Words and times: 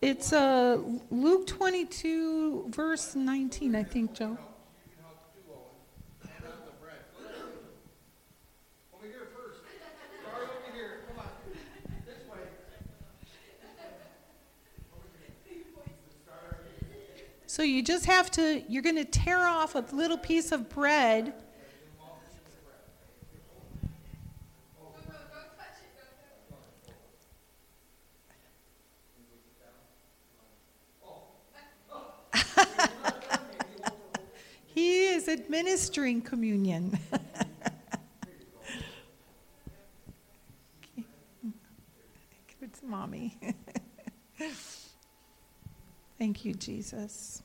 It's 0.00 0.32
uh, 0.32 0.78
Luke 1.10 1.46
22, 1.46 2.66
verse 2.68 3.16
19, 3.16 3.74
I 3.74 3.82
think, 3.82 4.14
Joe. 4.14 4.38
So 17.58 17.64
you 17.64 17.82
just 17.82 18.06
have 18.06 18.30
to, 18.32 18.62
you're 18.68 18.84
going 18.84 18.94
to 18.94 19.04
tear 19.04 19.44
off 19.44 19.74
a 19.74 19.84
little 19.90 20.16
piece 20.16 20.52
of 20.52 20.68
bread. 20.68 21.34
he 34.66 35.06
is 35.06 35.28
administering 35.48 36.20
communion. 36.20 36.98
Give 40.94 41.06
it 42.60 42.74
to 42.74 42.84
mommy. 42.86 43.38
Thank 46.18 46.44
you, 46.44 46.52
Jesus. 46.52 47.42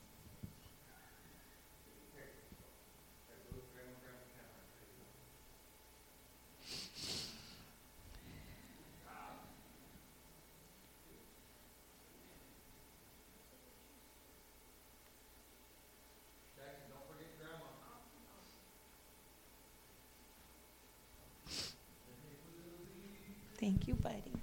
Thank 23.63 23.88
you, 23.88 23.95
buddy. 23.95 24.34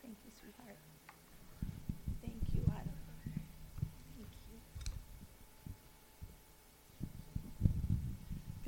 Thank 0.00 0.16
you, 0.24 0.30
sweetheart. 0.40 0.78
Thank 2.22 2.40
you, 2.54 2.62
Adam. 2.70 2.96
Thank 4.16 4.32
you. 4.48 4.56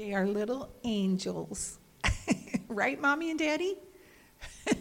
They 0.03 0.15
are 0.15 0.27
little 0.27 0.69
angels. 0.83 1.79
right, 2.69 3.01
mommy 3.01 3.31
and 3.31 3.39
daddy? 3.39 3.77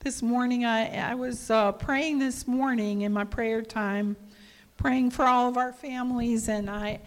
this 0.00 0.22
morning, 0.22 0.64
I, 0.64 1.10
I 1.10 1.14
was 1.14 1.50
uh, 1.50 1.72
praying 1.72 2.20
this 2.20 2.48
morning 2.48 3.02
in 3.02 3.12
my 3.12 3.24
prayer 3.24 3.60
time, 3.60 4.16
praying 4.78 5.10
for 5.10 5.26
all 5.26 5.50
of 5.50 5.58
our 5.58 5.74
families, 5.74 6.48
and 6.48 6.70
I 6.70 7.00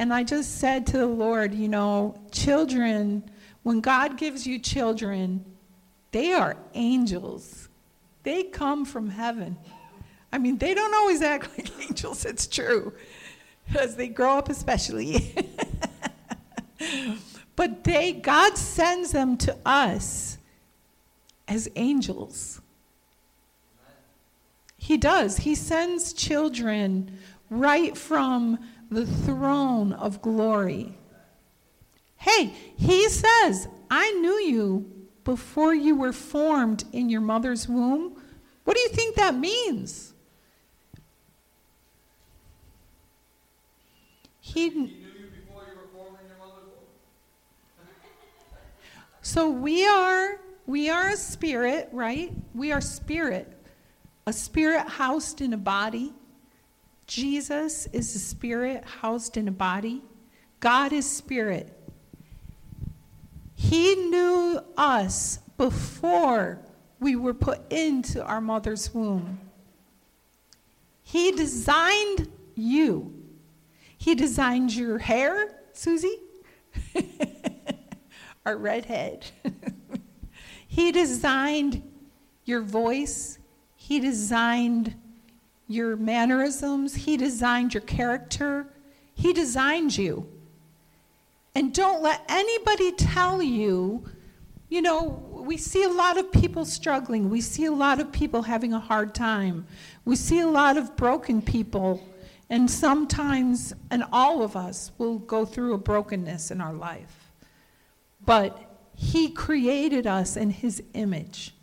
and 0.00 0.12
I 0.12 0.24
just 0.24 0.58
said 0.58 0.84
to 0.88 0.98
the 0.98 1.06
Lord, 1.06 1.54
you 1.54 1.68
know, 1.68 2.20
children, 2.32 3.30
when 3.62 3.80
God 3.80 4.16
gives 4.16 4.48
you 4.48 4.58
children, 4.58 5.44
they 6.10 6.32
are 6.32 6.56
angels. 6.74 7.68
They 8.24 8.42
come 8.42 8.84
from 8.84 9.10
heaven. 9.10 9.56
I 10.32 10.38
mean, 10.38 10.58
they 10.58 10.74
don't 10.74 10.94
always 10.94 11.22
act 11.22 11.56
like 11.56 11.70
angels, 11.88 12.24
it's 12.24 12.46
true, 12.46 12.92
as 13.76 13.96
they 13.96 14.08
grow 14.08 14.38
up, 14.38 14.48
especially. 14.48 15.34
but 17.56 17.84
they, 17.84 18.12
God 18.12 18.56
sends 18.56 19.12
them 19.12 19.36
to 19.38 19.56
us 19.64 20.38
as 21.46 21.68
angels. 21.76 22.60
He 24.76 24.96
does. 24.96 25.38
He 25.38 25.54
sends 25.54 26.12
children 26.12 27.18
right 27.50 27.96
from 27.96 28.58
the 28.90 29.06
throne 29.06 29.92
of 29.92 30.22
glory. 30.22 30.94
Hey, 32.16 32.54
he 32.76 33.08
says, 33.08 33.68
I 33.90 34.12
knew 34.12 34.38
you 34.40 34.90
before 35.24 35.74
you 35.74 35.96
were 35.96 36.12
formed 36.12 36.84
in 36.92 37.08
your 37.10 37.20
mother's 37.20 37.68
womb. 37.68 38.20
What 38.64 38.76
do 38.76 38.82
you 38.82 38.88
think 38.88 39.16
that 39.16 39.34
means? 39.34 40.14
He, 44.54 44.70
knew 44.70 44.88
so 49.22 49.50
we 49.50 49.86
are 49.86 50.40
we 50.66 50.88
are 50.88 51.10
a 51.10 51.16
spirit, 51.16 51.90
right? 51.92 52.32
We 52.54 52.72
are 52.72 52.80
spirit. 52.80 53.52
A 54.26 54.32
spirit 54.32 54.88
housed 54.88 55.42
in 55.42 55.52
a 55.52 55.58
body. 55.58 56.12
Jesus 57.06 57.86
is 57.92 58.14
a 58.14 58.18
spirit 58.18 58.84
housed 58.84 59.36
in 59.36 59.48
a 59.48 59.52
body. 59.52 60.02
God 60.60 60.92
is 60.92 61.10
spirit. 61.10 61.74
He 63.54 63.96
knew 63.96 64.60
us 64.76 65.38
before 65.56 66.60
we 67.00 67.16
were 67.16 67.34
put 67.34 67.60
into 67.70 68.24
our 68.24 68.40
mother's 68.40 68.94
womb. 68.94 69.40
He 71.02 71.32
designed 71.32 72.30
you. 72.54 73.17
He 73.98 74.14
designed 74.14 74.74
your 74.74 74.98
hair, 74.98 75.60
Susie, 75.72 76.20
our 78.46 78.56
redhead. 78.56 79.26
he 80.68 80.90
designed 80.92 81.82
your 82.44 82.62
voice. 82.62 83.38
He 83.76 84.00
designed 84.00 84.94
your 85.68 85.96
mannerisms, 85.96 86.94
He 86.94 87.16
designed 87.16 87.74
your 87.74 87.82
character, 87.82 88.72
He 89.14 89.32
designed 89.32 89.96
you. 89.96 90.26
And 91.54 91.74
don't 91.74 92.02
let 92.02 92.24
anybody 92.28 92.92
tell 92.92 93.42
you, 93.42 94.04
you 94.68 94.82
know, 94.82 95.22
we 95.32 95.56
see 95.56 95.82
a 95.82 95.88
lot 95.88 96.18
of 96.18 96.30
people 96.30 96.64
struggling. 96.64 97.30
We 97.30 97.40
see 97.40 97.64
a 97.64 97.72
lot 97.72 98.00
of 98.00 98.12
people 98.12 98.42
having 98.42 98.72
a 98.72 98.78
hard 98.78 99.14
time. 99.14 99.66
We 100.04 100.16
see 100.16 100.40
a 100.40 100.46
lot 100.46 100.76
of 100.76 100.96
broken 100.96 101.40
people. 101.40 102.06
And 102.50 102.70
sometimes, 102.70 103.74
and 103.90 104.04
all 104.10 104.42
of 104.42 104.56
us 104.56 104.92
will 104.96 105.18
go 105.18 105.44
through 105.44 105.74
a 105.74 105.78
brokenness 105.78 106.50
in 106.50 106.60
our 106.60 106.72
life. 106.72 107.30
But 108.24 108.58
He 108.94 109.28
created 109.30 110.06
us 110.06 110.36
in 110.36 110.50
His 110.50 110.82
image. 110.94 111.54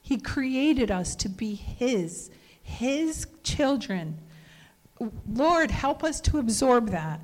He 0.00 0.18
created 0.18 0.90
us 0.90 1.16
to 1.16 1.28
be 1.28 1.54
His 1.54 2.30
his 2.62 3.26
children. 3.42 4.18
Lord, 5.28 5.70
help 5.70 6.04
us 6.04 6.20
to 6.22 6.38
absorb 6.38 6.90
that. 6.90 7.20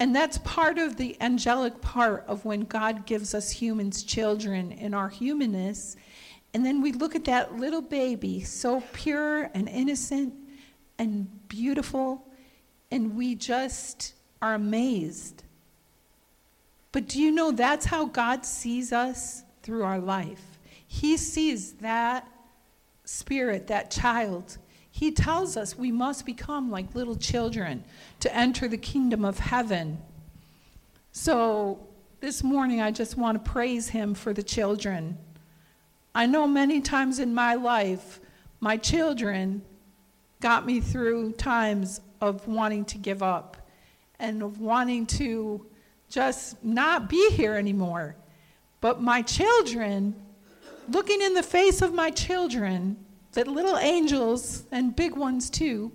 And 0.00 0.14
that's 0.14 0.38
part 0.38 0.78
of 0.78 0.96
the 0.96 1.16
angelic 1.20 1.80
part 1.80 2.24
of 2.28 2.44
when 2.44 2.60
God 2.60 3.04
gives 3.04 3.34
us 3.34 3.50
humans 3.50 4.04
children 4.04 4.70
in 4.70 4.94
our 4.94 5.08
humanness. 5.08 5.96
And 6.54 6.64
then 6.64 6.80
we 6.80 6.92
look 6.92 7.16
at 7.16 7.24
that 7.24 7.56
little 7.56 7.82
baby, 7.82 8.40
so 8.42 8.82
pure 8.92 9.50
and 9.54 9.68
innocent 9.68 10.34
and 10.98 11.48
beautiful, 11.48 12.24
and 12.90 13.16
we 13.16 13.34
just 13.34 14.14
are 14.40 14.54
amazed. 14.54 15.42
But 16.92 17.08
do 17.08 17.20
you 17.20 17.30
know 17.30 17.50
that's 17.52 17.86
how 17.86 18.06
God 18.06 18.44
sees 18.44 18.92
us 18.92 19.42
through 19.62 19.84
our 19.84 19.98
life? 19.98 20.58
He 20.86 21.16
sees 21.16 21.72
that 21.74 22.26
spirit, 23.04 23.66
that 23.66 23.90
child, 23.90 24.58
he 24.98 25.12
tells 25.12 25.56
us 25.56 25.78
we 25.78 25.92
must 25.92 26.26
become 26.26 26.72
like 26.72 26.92
little 26.96 27.14
children 27.14 27.84
to 28.18 28.34
enter 28.34 28.66
the 28.66 28.76
kingdom 28.76 29.24
of 29.24 29.38
heaven. 29.38 29.98
So 31.12 31.86
this 32.18 32.42
morning, 32.42 32.80
I 32.80 32.90
just 32.90 33.16
want 33.16 33.44
to 33.44 33.48
praise 33.48 33.90
Him 33.90 34.12
for 34.12 34.32
the 34.32 34.42
children. 34.42 35.16
I 36.16 36.26
know 36.26 36.48
many 36.48 36.80
times 36.80 37.20
in 37.20 37.32
my 37.32 37.54
life, 37.54 38.18
my 38.58 38.76
children 38.76 39.62
got 40.40 40.66
me 40.66 40.80
through 40.80 41.32
times 41.32 42.00
of 42.20 42.46
wanting 42.46 42.84
to 42.86 42.98
give 42.98 43.22
up 43.22 43.56
and 44.18 44.42
of 44.42 44.60
wanting 44.60 45.06
to 45.06 45.66
just 46.08 46.62
not 46.64 47.08
be 47.08 47.30
here 47.30 47.54
anymore. 47.54 48.16
But 48.80 49.02
my 49.02 49.22
children, 49.22 50.14
looking 50.88 51.20
in 51.20 51.34
the 51.34 51.42
face 51.42 51.82
of 51.82 51.92
my 51.92 52.10
children, 52.10 52.96
that 53.32 53.46
little 53.46 53.76
angels 53.78 54.64
and 54.72 54.94
big 54.96 55.16
ones 55.16 55.50
too 55.50 55.92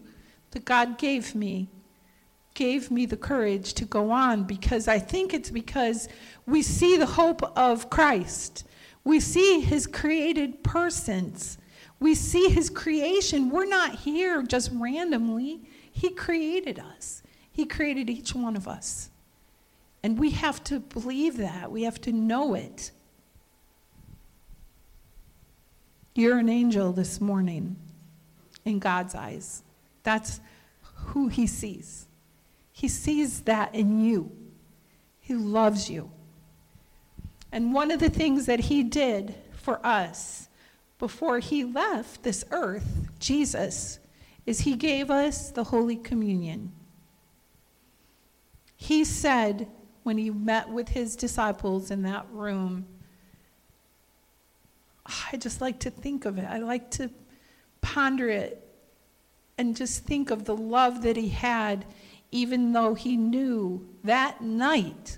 that 0.52 0.66
God 0.66 0.98
gave 0.98 1.34
me 1.34 1.70
gave 2.54 2.92
me 2.92 3.06
the 3.06 3.18
courage 3.18 3.74
to 3.74 3.86
go 3.86 4.12
on 4.12 4.44
because 4.44 4.88
I 4.88 5.00
think 5.00 5.34
it's 5.34 5.50
because 5.50 6.08
we 6.46 6.62
see 6.62 6.98
the 6.98 7.06
hope 7.06 7.42
of 7.58 7.90
Christ. 7.90 8.66
We 9.04 9.20
see 9.20 9.60
his 9.60 9.88
created 9.88 10.64
persons. 10.64 11.58
We 12.04 12.16
see 12.16 12.50
his 12.50 12.70
creation. 12.70 13.50
We're 13.50 13.64
not 13.64 13.96
here 13.96 14.44
just 14.44 14.72
randomly. 14.74 15.62
He 15.90 16.10
created 16.10 16.78
us, 16.78 17.24
he 17.50 17.66
created 17.66 18.10
each 18.10 18.36
one 18.36 18.58
of 18.58 18.68
us. 18.68 19.10
And 20.04 20.20
we 20.20 20.32
have 20.32 20.62
to 20.66 20.82
believe 20.82 21.38
that, 21.38 21.72
we 21.72 21.84
have 21.84 22.02
to 22.02 22.12
know 22.12 22.56
it. 22.56 22.92
You're 26.14 26.40
an 26.40 26.50
angel 26.50 26.92
this 26.92 27.22
morning 27.22 27.78
in 28.66 28.80
God's 28.80 29.16
eyes. 29.16 29.64
That's 30.04 30.42
who 30.82 31.30
He 31.30 31.48
sees. 31.48 32.08
He 32.74 32.90
sees 32.90 33.44
that 33.44 33.74
in 33.74 34.04
you. 34.04 34.30
He 35.22 35.36
loves 35.36 35.90
you. 35.90 36.12
And 37.54 37.74
one 37.74 37.92
of 37.92 38.02
the 38.02 38.10
things 38.10 38.46
that 38.48 38.60
He 38.60 38.84
did 38.84 39.36
for 39.54 39.80
us 39.86 40.50
before 41.04 41.40
He 41.40 41.66
left 41.66 42.24
this 42.24 42.46
earth, 42.52 43.10
Jesus, 43.20 44.00
is 44.46 44.62
He 44.62 44.78
gave 44.78 45.12
us 45.12 45.52
the 45.52 45.66
Holy 45.66 45.98
Communion. 45.98 46.72
He 48.78 49.04
said 49.04 49.68
when 50.04 50.18
He 50.18 50.30
met 50.30 50.70
with 50.70 50.88
His 50.88 51.18
disciples 51.18 51.92
in 51.92 52.04
that 52.04 52.26
room, 52.32 52.86
ah, 55.06 55.30
I 55.34 55.36
just 55.36 55.60
like 55.60 55.78
to 55.82 55.90
think 55.90 56.24
of 56.24 56.38
it. 56.38 56.46
I 56.46 56.60
like 56.60 56.90
to 56.92 57.10
ponder 57.82 58.30
it 58.30 58.66
and 59.58 59.76
just 59.76 60.06
think 60.06 60.32
of 60.32 60.46
the 60.46 60.56
love 60.56 61.02
that 61.02 61.18
he 61.18 61.28
had, 61.28 61.84
even 62.32 62.72
though 62.72 62.94
he 62.94 63.18
knew 63.18 63.86
that 64.06 64.40
night 64.42 65.18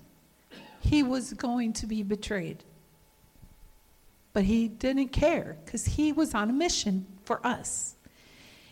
he 0.79 1.03
was 1.03 1.33
going 1.33 1.73
to 1.73 1.85
be 1.85 2.01
betrayed. 2.01 2.63
But 4.35 4.43
he 4.43 4.67
didn't 4.67 5.13
care 5.13 5.55
because 5.63 5.85
he 5.85 6.11
was 6.11 6.35
on 6.35 6.49
a 6.49 6.53
mission 6.53 7.05
for 7.23 7.39
us. 7.47 7.95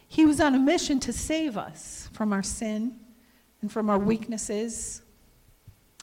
He 0.05 0.25
was 0.25 0.41
on 0.41 0.53
a 0.53 0.59
mission 0.59 0.99
to 0.99 1.13
save 1.13 1.55
us 1.55 2.09
from 2.11 2.33
our 2.33 2.43
sin 2.43 2.99
and 3.61 3.71
from 3.71 3.89
our 3.89 3.97
weaknesses 3.97 5.03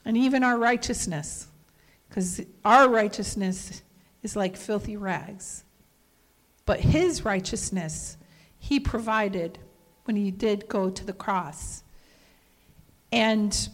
and 0.07 0.17
even 0.17 0.43
our 0.43 0.57
righteousness 0.57 1.49
because 2.09 2.41
our 2.65 2.89
righteousness 2.89 3.83
is 4.23 4.35
like 4.35 4.57
filthy 4.57 4.97
rags. 4.97 5.65
But 6.65 6.81
his 6.81 7.27
righteousness 7.27 8.17
he 8.59 8.81
provided 8.81 9.59
when 10.05 10.17
he 10.17 10.31
did 10.31 10.69
go 10.69 10.89
to 10.89 11.05
the 11.05 11.13
cross. 11.13 11.83
And 13.13 13.69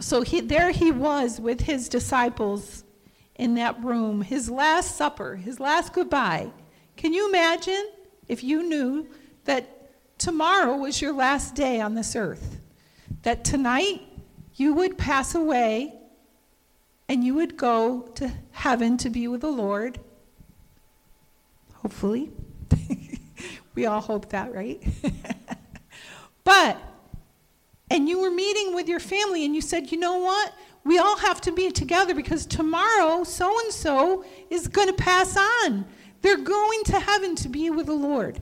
so 0.00 0.22
he, 0.22 0.40
there 0.40 0.72
he 0.72 0.90
was 0.90 1.38
with 1.38 1.60
his 1.60 1.88
disciples 1.88 2.82
in 3.38 3.54
that 3.54 3.82
room, 3.82 4.20
his 4.20 4.50
last 4.50 4.96
supper, 4.96 5.36
his 5.36 5.60
last 5.60 5.92
goodbye. 5.92 6.50
Can 6.96 7.12
you 7.12 7.28
imagine 7.28 7.88
if 8.26 8.42
you 8.42 8.64
knew 8.64 9.06
that 9.44 9.90
tomorrow 10.18 10.76
was 10.76 11.00
your 11.00 11.14
last 11.14 11.54
day 11.54 11.80
on 11.80 11.94
this 11.94 12.16
earth? 12.16 12.58
That 13.22 13.44
tonight 13.44 14.02
you 14.56 14.74
would 14.74 14.98
pass 14.98 15.36
away 15.36 15.94
and 17.08 17.24
you 17.24 17.34
would 17.34 17.56
go 17.56 18.02
to 18.16 18.30
heaven 18.50 18.96
to 18.98 19.08
be 19.08 19.28
with 19.28 19.40
the 19.40 19.50
Lord, 19.50 19.98
hopefully. 21.74 22.30
we 23.74 23.86
all 23.86 24.00
hope 24.00 24.28
that, 24.30 24.52
right? 24.52 24.82
but, 26.44 26.76
and 27.90 28.08
you 28.08 28.20
were 28.20 28.30
meeting 28.30 28.74
with 28.74 28.88
your 28.88 29.00
family 29.00 29.44
and 29.44 29.54
you 29.54 29.62
said, 29.62 29.90
you 29.90 29.98
know 29.98 30.18
what? 30.18 30.52
We 30.88 30.96
all 30.96 31.18
have 31.18 31.42
to 31.42 31.52
be 31.52 31.70
together 31.70 32.14
because 32.14 32.46
tomorrow 32.46 33.22
so 33.22 33.60
and 33.60 33.70
so 33.70 34.24
is 34.48 34.68
going 34.68 34.88
to 34.88 34.94
pass 34.94 35.36
on. 35.36 35.84
They're 36.22 36.38
going 36.38 36.82
to 36.84 36.98
heaven 36.98 37.36
to 37.36 37.50
be 37.50 37.68
with 37.68 37.84
the 37.84 37.92
Lord. 37.92 38.40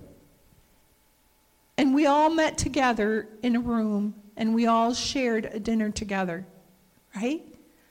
And 1.77 1.93
we 1.93 2.07
all 2.07 2.31
met 2.31 2.57
together 2.57 3.27
in 3.43 3.57
a 3.57 3.59
room 3.59 4.15
and 4.37 4.55
we 4.55 4.65
all 4.65 4.95
shared 4.95 5.47
a 5.47 5.59
dinner 5.59 5.91
together, 5.91 6.47
right? 7.17 7.43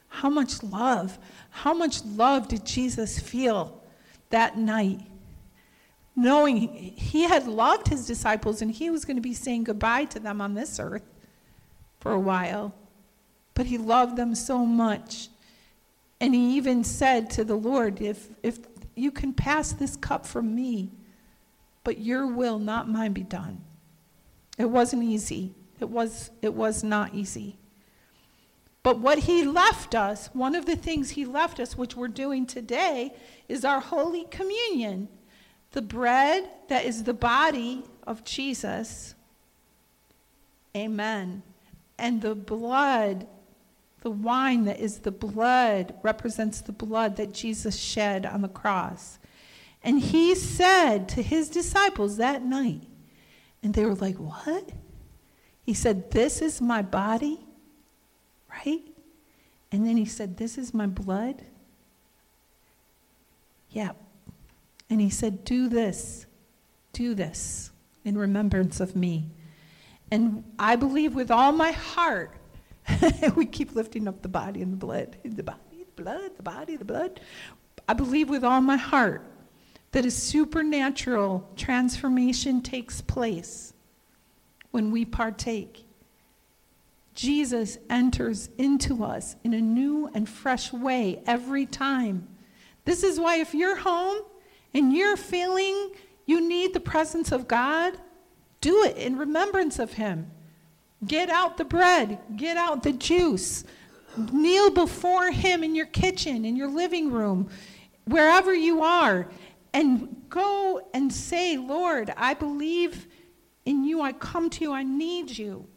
How 0.08 0.30
much 0.30 0.64
love, 0.64 1.20
how 1.50 1.74
much 1.74 2.06
love 2.06 2.48
did 2.48 2.66
Jesus 2.66 3.20
feel 3.20 3.84
that 4.30 4.58
night? 4.58 5.02
Knowing 6.16 6.56
he 6.96 7.24
had 7.24 7.46
loved 7.46 7.90
his 7.90 8.08
disciples 8.08 8.62
and 8.62 8.72
he 8.72 8.90
was 8.90 9.04
going 9.04 9.18
to 9.18 9.22
be 9.22 9.34
saying 9.34 9.66
goodbye 9.66 10.06
to 10.06 10.20
them 10.22 10.40
on 10.40 10.54
this 10.54 10.80
earth 10.80 11.04
for 12.00 12.14
a 12.14 12.20
while. 12.20 12.74
But 13.56 13.66
he 13.66 13.78
loved 13.78 14.18
them 14.18 14.36
so 14.36 14.66
much. 14.66 15.30
And 16.22 16.36
he 16.36 16.56
even 16.56 16.84
said 16.84 17.30
to 17.32 17.44
the 17.44 17.56
Lord, 17.56 18.02
If, 18.02 18.30
if 18.44 18.60
you 18.96 19.12
can 19.12 19.34
pass 19.34 19.72
this 19.74 19.96
cup 19.96 20.26
from 20.26 20.54
me, 20.54 20.92
but 21.84 22.00
your 22.00 22.28
will, 22.28 22.60
not 22.60 22.90
mine, 22.90 23.14
be 23.14 23.24
done. 23.24 23.62
It 24.58 24.70
wasn't 24.70 25.04
easy. 25.04 25.54
It 25.80 25.90
was, 25.90 26.32
it 26.42 26.54
was 26.54 26.84
not 26.84 27.14
easy. 27.14 27.58
But 28.82 29.00
what 29.00 29.20
he 29.20 29.44
left 29.44 29.96
us, 29.96 30.30
one 30.34 30.56
of 30.56 30.66
the 30.66 30.76
things 30.76 31.12
he 31.12 31.26
left 31.26 31.60
us, 31.60 31.78
which 31.78 31.96
we're 31.96 32.08
doing 32.08 32.46
today, 32.46 33.14
is 33.50 33.66
our 33.66 33.80
Holy 33.80 34.26
Communion. 34.26 35.08
The 35.72 35.82
bread 35.82 36.50
that 36.70 36.86
is 36.86 37.04
the 37.04 37.14
body 37.14 37.84
of 38.06 38.24
Jesus. 38.24 39.16
Amen. 40.76 41.42
And 41.98 42.22
the 42.22 42.36
blood, 42.36 43.28
the 44.06 44.12
wine 44.12 44.64
that 44.66 44.80
is 44.80 45.00
the 45.00 45.12
blood, 45.12 45.96
represents 46.04 46.62
the 46.62 46.72
blood 46.72 47.18
that 47.18 47.34
Jesus 47.34 47.76
shed 47.76 48.26
on 48.26 48.42
the 48.42 48.48
cross. 48.48 49.20
And 49.84 50.00
he 50.00 50.36
said 50.36 51.10
to 51.10 51.22
his 51.22 51.50
disciples 51.50 52.18
that 52.18 52.42
night, 52.42 52.84
and 53.62 53.74
they 53.74 53.84
were 53.86 53.96
like, 53.96 54.16
What? 54.16 54.70
He 55.64 55.74
said, 55.74 56.12
This 56.12 56.42
is 56.42 56.62
my 56.62 56.82
body 56.82 57.40
right? 58.56 58.82
And 59.72 59.86
then 59.86 59.98
he 59.98 60.06
said, 60.06 60.38
This 60.38 60.58
is 60.58 60.74
my 60.74 60.88
blood. 60.88 61.44
Yeah. 63.72 63.92
And 64.90 65.02
he 65.02 65.10
said, 65.10 65.44
Do 65.44 65.68
this, 65.68 66.26
do 66.94 67.14
this 67.14 67.72
in 68.04 68.18
remembrance 68.18 68.80
of 68.80 68.96
me. 68.96 69.30
And 70.12 70.44
I 70.60 70.76
believe 70.76 71.16
with 71.16 71.32
all 71.32 71.52
my 71.52 71.72
heart, 71.72 72.38
we 73.36 73.46
keep 73.46 73.76
lifting 73.76 74.08
up 74.08 74.22
the 74.22 74.28
body 74.28 74.62
and 74.62 74.74
the 74.74 74.78
blood, 74.78 75.18
the 75.24 75.44
body, 75.44 75.86
the 75.96 76.02
blood, 76.04 76.32
the 76.38 76.44
body, 76.44 76.76
the 76.76 76.86
blood. 76.86 77.20
I 77.88 77.94
believe 77.94 78.30
with 78.30 78.44
all 78.44 78.62
my 78.62 78.78
heart 78.78 79.24
that 79.92 80.06
a 80.06 80.12
supernatural 80.12 81.50
transformation 81.56 82.62
takes 82.62 83.02
place 83.02 83.74
when 84.72 84.92
we 84.92 85.06
partake. 85.06 85.86
Jesus 87.14 87.78
enters 87.90 88.50
into 88.58 89.04
us 89.06 89.38
in 89.44 89.54
a 89.54 89.62
new 89.62 90.10
and 90.14 90.28
fresh 90.28 90.74
way 90.74 91.22
every 91.26 91.66
time. 91.66 92.28
This 92.84 93.04
is 93.04 93.20
why, 93.20 93.38
if 93.38 93.54
you're 93.54 93.78
home 93.78 94.18
and 94.74 94.94
you're 94.94 95.16
feeling 95.16 95.92
you 96.26 96.48
need 96.48 96.74
the 96.74 96.80
presence 96.80 97.32
of 97.32 97.48
God, 97.48 97.98
do 98.60 98.84
it 98.84 98.98
in 98.98 99.18
remembrance 99.18 99.80
of 99.80 99.94
Him. 99.94 100.30
Get 101.06 101.30
out 101.30 101.58
the 101.58 101.66
bread, 101.66 102.20
get 102.36 102.58
out 102.58 102.84
the 102.84 102.94
juice, 102.94 103.64
kneel 104.32 104.72
before 104.72 105.32
Him 105.32 105.64
in 105.64 105.76
your 105.76 105.88
kitchen, 105.88 106.46
in 106.46 106.56
your 106.56 106.70
living 106.70 107.12
room, 107.12 107.50
wherever 108.06 108.54
you 108.54 108.82
are, 108.82 109.28
and 109.74 110.24
go 110.30 110.88
and 110.94 111.12
say, 111.12 111.58
Lord, 111.58 112.14
I 112.16 112.34
believe 112.34 113.08
in 113.66 113.84
you. 113.84 114.02
I 114.02 114.14
come 114.14 114.50
to 114.52 114.64
you. 114.64 114.72
I 114.72 114.84
need 114.84 115.38
you 115.38 115.68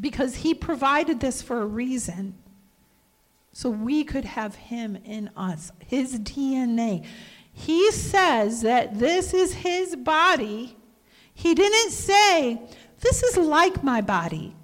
because 0.00 0.36
he 0.36 0.54
provided 0.54 1.20
this 1.20 1.42
for 1.42 1.60
a 1.62 1.66
reason. 1.66 2.34
So 3.52 3.70
we 3.70 4.02
could 4.04 4.24
have 4.24 4.56
him 4.56 4.96
in 5.04 5.30
us, 5.36 5.70
his 5.78 6.18
DNA. 6.18 7.04
He 7.52 7.92
says 7.92 8.62
that 8.62 8.98
this 8.98 9.32
is 9.32 9.54
his 9.54 9.94
body. 9.94 10.76
He 11.32 11.54
didn't 11.54 11.92
say, 11.92 12.60
this 13.04 13.22
is 13.22 13.36
like 13.36 13.84
my 13.84 14.00
body. 14.00 14.56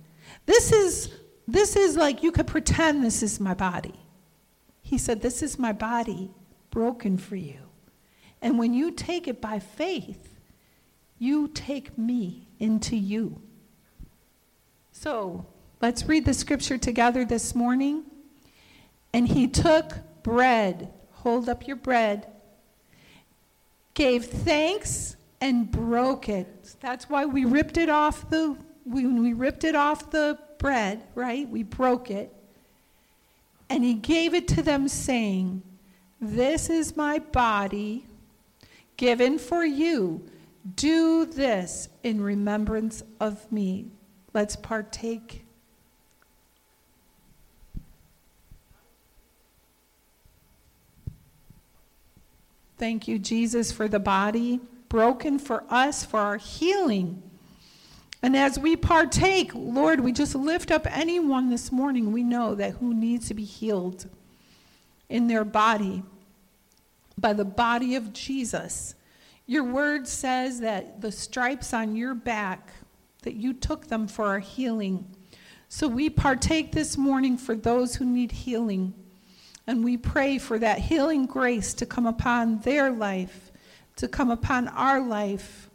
This 0.46 0.72
is 0.72 1.14
this 1.46 1.76
is 1.76 1.96
like 1.96 2.22
you 2.22 2.32
could 2.32 2.46
pretend 2.46 3.04
this 3.04 3.22
is 3.22 3.38
my 3.38 3.54
body. 3.54 4.00
He 4.82 4.98
said, 4.98 5.20
This 5.20 5.42
is 5.42 5.58
my 5.58 5.72
body 5.72 6.30
broken 6.70 7.18
for 7.18 7.36
you. 7.36 7.58
And 8.40 8.58
when 8.58 8.72
you 8.72 8.92
take 8.92 9.28
it 9.28 9.40
by 9.40 9.58
faith, 9.58 10.38
you 11.18 11.48
take 11.48 11.98
me 11.98 12.48
into 12.58 12.96
you. 12.96 13.42
So 14.90 15.46
let's 15.82 16.06
read 16.06 16.24
the 16.24 16.34
scripture 16.34 16.78
together 16.78 17.24
this 17.24 17.54
morning. 17.54 18.04
And 19.12 19.28
he 19.28 19.48
took 19.48 19.98
bread, 20.22 20.92
hold 21.10 21.48
up 21.48 21.66
your 21.66 21.76
bread, 21.76 22.26
gave 23.94 24.24
thanks 24.24 25.16
and 25.40 25.70
broke 25.70 26.28
it. 26.28 26.76
That's 26.80 27.08
why 27.08 27.24
we 27.24 27.44
ripped 27.44 27.76
it 27.76 27.88
off 27.88 28.28
the 28.30 28.56
when 28.84 29.22
we 29.22 29.32
ripped 29.32 29.64
it 29.64 29.74
off 29.74 30.10
the 30.10 30.38
bread, 30.58 31.02
right? 31.14 31.48
We 31.48 31.62
broke 31.62 32.10
it. 32.10 32.34
And 33.68 33.84
he 33.84 33.94
gave 33.94 34.34
it 34.34 34.48
to 34.48 34.62
them 34.62 34.88
saying, 34.88 35.62
"This 36.20 36.68
is 36.68 36.96
my 36.96 37.18
body 37.18 38.06
given 38.96 39.38
for 39.38 39.64
you. 39.64 40.28
Do 40.76 41.24
this 41.24 41.88
in 42.02 42.20
remembrance 42.20 43.02
of 43.20 43.50
me." 43.52 43.90
Let's 44.34 44.56
partake. 44.56 45.44
Thank 52.76 53.06
you, 53.06 53.18
Jesus, 53.18 53.70
for 53.72 53.88
the 53.88 54.00
body 54.00 54.60
broken 54.90 55.38
for 55.38 55.64
us, 55.70 56.04
for 56.04 56.20
our 56.20 56.36
healing. 56.36 57.22
And 58.22 58.36
as 58.36 58.58
we 58.58 58.76
partake, 58.76 59.52
Lord, 59.54 60.00
we 60.00 60.12
just 60.12 60.34
lift 60.34 60.70
up 60.70 60.86
anyone 60.86 61.48
this 61.48 61.72
morning 61.72 62.12
we 62.12 62.22
know 62.22 62.54
that 62.54 62.72
who 62.72 62.92
needs 62.92 63.28
to 63.28 63.34
be 63.34 63.44
healed 63.44 64.06
in 65.08 65.26
their 65.26 65.44
body 65.44 66.02
by 67.16 67.32
the 67.32 67.46
body 67.46 67.94
of 67.94 68.12
Jesus. 68.12 68.94
Your 69.46 69.64
word 69.64 70.06
says 70.06 70.60
that 70.60 71.00
the 71.00 71.10
stripes 71.10 71.72
on 71.72 71.96
your 71.96 72.14
back, 72.14 72.70
that 73.22 73.34
you 73.34 73.54
took 73.54 73.86
them 73.86 74.06
for 74.06 74.26
our 74.26 74.38
healing. 74.38 75.06
So 75.68 75.88
we 75.88 76.10
partake 76.10 76.72
this 76.72 76.98
morning 76.98 77.36
for 77.38 77.54
those 77.54 77.96
who 77.96 78.04
need 78.04 78.32
healing. 78.32 78.92
And 79.66 79.84
we 79.84 79.96
pray 79.96 80.38
for 80.38 80.58
that 80.58 80.78
healing 80.78 81.26
grace 81.26 81.74
to 81.74 81.86
come 81.86 82.06
upon 82.06 82.60
their 82.60 82.90
life, 82.90 83.49
to 84.00 84.08
come 84.08 84.30
upon 84.30 84.66
our 84.68 85.00
life. 85.00 85.70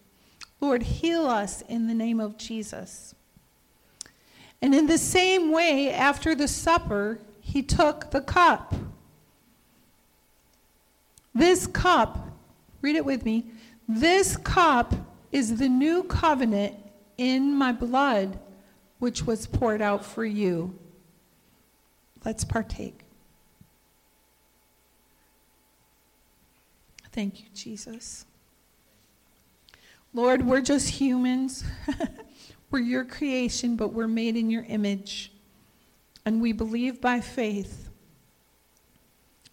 Lord, 0.60 0.82
heal 0.82 1.28
us 1.28 1.62
in 1.62 1.88
the 1.88 1.94
name 1.94 2.20
of 2.20 2.38
Jesus. 2.38 3.14
And 4.62 4.74
in 4.74 4.88
the 4.88 4.98
same 4.98 5.52
way, 5.52 5.92
after 5.92 6.34
the 6.34 6.48
supper, 6.48 7.20
he 7.40 7.62
took 7.62 8.10
the 8.10 8.22
cup. 8.22 8.74
This 11.36 11.68
cup, 11.68 12.18
read 12.82 12.96
it 12.96 13.06
with 13.06 13.26
me. 13.26 13.46
This 13.88 14.38
cup 14.38 14.96
is 15.32 15.58
the 15.58 15.70
new 15.70 16.04
covenant 16.04 16.76
in 17.18 17.54
my 17.54 17.72
blood 17.72 18.40
which 18.98 19.24
was 19.24 19.46
poured 19.46 19.84
out 19.84 20.04
for 20.04 20.26
you. 20.26 20.74
Let's 22.24 22.44
partake. 22.44 23.05
Thank 27.16 27.40
you, 27.40 27.46
Jesus. 27.56 28.26
Lord, 30.14 30.46
we're 30.46 30.60
just 30.60 30.90
humans. 30.90 31.64
we're 32.72 32.80
your 32.80 33.06
creation, 33.06 33.78
but 33.78 33.94
we're 33.94 34.06
made 34.06 34.36
in 34.36 34.50
your 34.50 34.66
image. 34.68 35.32
And 36.26 36.42
we 36.42 36.52
believe 36.52 37.00
by 37.00 37.22
faith 37.22 37.88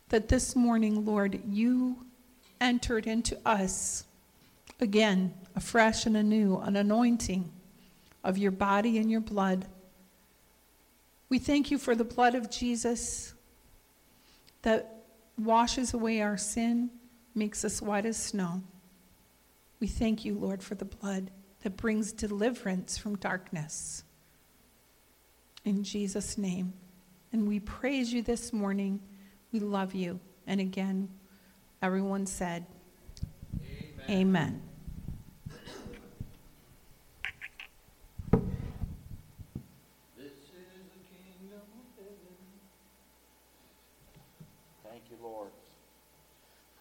that 0.09 0.27
this 0.27 0.57
morning, 0.57 1.07
Lord, 1.07 1.41
you 1.47 2.05
entered 2.61 3.07
into 3.07 3.39
us 3.47 4.07
again, 4.81 5.33
afresh 5.55 6.05
and 6.05 6.17
anew, 6.17 6.59
an 6.59 6.75
anointing 6.75 7.49
of 8.25 8.39
your 8.39 8.51
body 8.51 8.99
and 8.99 9.09
your 9.09 9.21
blood. 9.21 9.67
We 11.29 11.39
thank 11.39 11.71
you 11.71 11.79
for 11.79 11.95
the 11.95 12.03
blood 12.03 12.35
of 12.35 12.51
Jesus 12.51 13.35
that 14.63 15.05
washes 15.39 15.95
away 15.95 16.23
our 16.23 16.37
sin, 16.37 16.91
makes 17.35 17.65
us 17.65 17.81
white 17.83 18.07
as 18.07 18.17
snow. 18.17 18.63
We 19.81 19.87
thank 19.87 20.25
you, 20.25 20.35
Lord, 20.35 20.63
for 20.63 20.75
the 20.75 20.85
blood 20.85 21.31
that 21.63 21.77
brings 21.77 22.13
deliverance 22.13 22.99
from 22.99 23.17
darkness. 23.17 24.05
In 25.65 25.85
Jesus' 25.85 26.37
name. 26.37 26.73
And 27.33 27.49
we 27.49 27.61
praise 27.61 28.13
you 28.13 28.23
this 28.23 28.53
morning. 28.53 29.01
We 29.53 29.61
love 29.61 29.95
you. 29.95 30.21
And 30.47 30.61
again, 30.61 31.09
everyone 31.81 32.27
said, 32.27 32.67
Amen. 34.09 34.11
Amen. 34.11 34.63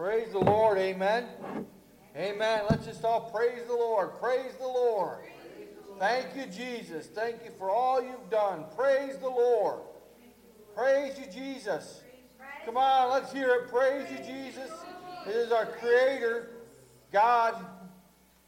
Praise 0.01 0.31
the 0.31 0.39
Lord. 0.39 0.79
Amen. 0.79 1.27
Amen. 2.17 2.63
Let's 2.67 2.87
just 2.87 3.05
all 3.05 3.29
praise 3.29 3.61
the 3.67 3.75
Lord. 3.75 4.19
Praise 4.19 4.55
the 4.59 4.65
Lord. 4.65 5.19
Thank 5.99 6.35
you, 6.35 6.47
Jesus. 6.47 7.05
Thank 7.05 7.45
you 7.45 7.51
for 7.59 7.69
all 7.69 8.01
you've 8.01 8.31
done. 8.31 8.65
Praise 8.75 9.17
the 9.17 9.29
Lord. 9.29 9.81
Praise 10.75 11.19
you, 11.19 11.31
Jesus. 11.31 12.01
Come 12.65 12.77
on, 12.77 13.11
let's 13.11 13.31
hear 13.31 13.49
it. 13.49 13.69
Praise 13.69 14.09
you, 14.09 14.17
Jesus. 14.25 14.71
It 15.27 15.35
is 15.35 15.51
our 15.51 15.67
Creator, 15.67 16.49
God. 17.13 17.63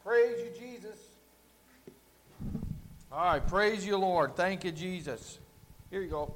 Praise 0.03 0.39
you, 0.39 0.59
Jesus. 0.59 0.97
All 3.11 3.25
right, 3.25 3.47
praise 3.47 3.85
you, 3.85 3.97
Lord. 3.97 4.35
Thank 4.35 4.63
you, 4.63 4.71
Jesus. 4.71 5.37
Here 5.91 6.01
you 6.01 6.09
go. 6.09 6.33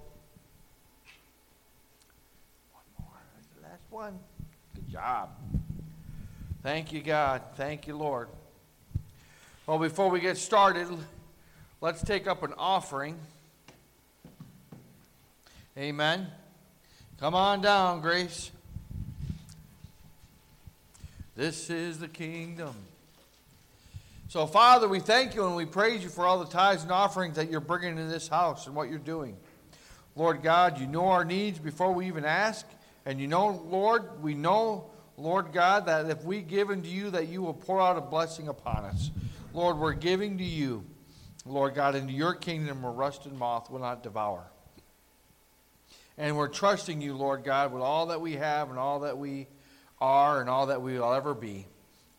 One 2.71 2.83
more. 2.99 3.17
That's 3.33 3.47
the 3.55 3.63
last 3.63 3.85
one 3.89 4.19
job. 4.91 5.29
Thank 6.63 6.91
you, 6.91 7.01
God. 7.01 7.41
Thank 7.55 7.87
you, 7.87 7.95
Lord. 7.95 8.29
Well, 9.65 9.79
before 9.79 10.09
we 10.09 10.19
get 10.19 10.37
started, 10.37 10.87
let's 11.81 12.01
take 12.03 12.27
up 12.27 12.43
an 12.43 12.53
offering. 12.57 13.17
Amen. 15.77 16.27
Come 17.19 17.35
on 17.35 17.61
down, 17.61 18.01
Grace. 18.01 18.51
This 21.35 21.69
is 21.69 21.99
the 21.99 22.07
kingdom. 22.07 22.73
So, 24.29 24.47
Father, 24.47 24.87
we 24.87 24.99
thank 24.99 25.35
you 25.35 25.45
and 25.45 25.55
we 25.55 25.65
praise 25.65 26.03
you 26.03 26.09
for 26.09 26.25
all 26.25 26.39
the 26.39 26.51
tithes 26.51 26.83
and 26.83 26.91
offerings 26.91 27.35
that 27.35 27.49
you're 27.49 27.59
bringing 27.59 27.97
in 27.97 28.09
this 28.09 28.27
house 28.27 28.67
and 28.67 28.75
what 28.75 28.89
you're 28.89 28.99
doing. 28.99 29.37
Lord 30.15 30.41
God, 30.41 30.79
you 30.79 30.87
know 30.87 31.07
our 31.07 31.23
needs 31.23 31.59
before 31.59 31.93
we 31.93 32.07
even 32.07 32.25
ask. 32.25 32.65
And 33.07 33.21
you 33.21 33.27
know, 33.27 33.63
Lord, 33.69 34.21
we 34.21 34.33
know, 34.33 34.89
Lord 35.15 35.53
God, 35.53 35.85
that 35.85 36.09
if 36.09 36.25
we 36.25 36.41
give 36.41 36.69
unto 36.69 36.89
you, 36.89 37.09
that 37.11 37.29
you 37.29 37.41
will 37.41 37.53
pour 37.53 37.79
out 37.79 37.97
a 37.97 38.01
blessing 38.01 38.49
upon 38.49 38.83
us. 38.83 39.11
Lord, 39.53 39.77
we're 39.77 39.93
giving 39.93 40.37
to 40.39 40.43
you, 40.43 40.83
Lord 41.45 41.73
God, 41.73 41.95
into 41.95 42.11
your 42.11 42.33
kingdom 42.33 42.81
where 42.81 42.91
rust 42.91 43.25
and 43.25 43.39
moth 43.39 43.71
will 43.71 43.79
not 43.79 44.03
devour. 44.03 44.43
And 46.17 46.35
we're 46.35 46.49
trusting 46.49 46.99
you, 46.99 47.15
Lord 47.15 47.45
God, 47.45 47.71
with 47.71 47.81
all 47.81 48.07
that 48.07 48.19
we 48.19 48.33
have 48.33 48.69
and 48.69 48.77
all 48.77 48.99
that 48.99 49.17
we 49.17 49.47
are 50.01 50.41
and 50.41 50.49
all 50.49 50.65
that 50.65 50.81
we 50.81 50.99
will 50.99 51.13
ever 51.13 51.33
be, 51.33 51.65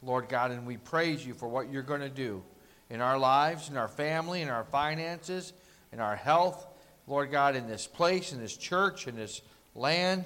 Lord 0.03 0.31
God. 0.31 0.53
And 0.53 0.67
we 0.67 0.79
praise 0.79 1.25
you 1.25 1.35
for 1.35 1.49
what 1.49 1.71
you're 1.71 1.83
going 1.83 2.01
to 2.01 2.09
do 2.09 2.43
in 2.89 3.03
our 3.03 3.19
lives, 3.19 3.69
in 3.69 3.77
our 3.77 3.89
family, 3.89 4.41
in 4.41 4.49
our 4.49 4.65
finances, 4.65 5.53
in 5.93 6.01
our 6.01 6.17
health, 6.17 6.67
Lord 7.07 7.31
God, 7.31 7.57
in 7.57 7.69
this 7.69 7.87
place, 7.87 8.33
in 8.33 8.41
this 8.41 8.57
church, 8.57 9.07
in 9.07 9.17
this 9.17 9.43
land. 9.75 10.25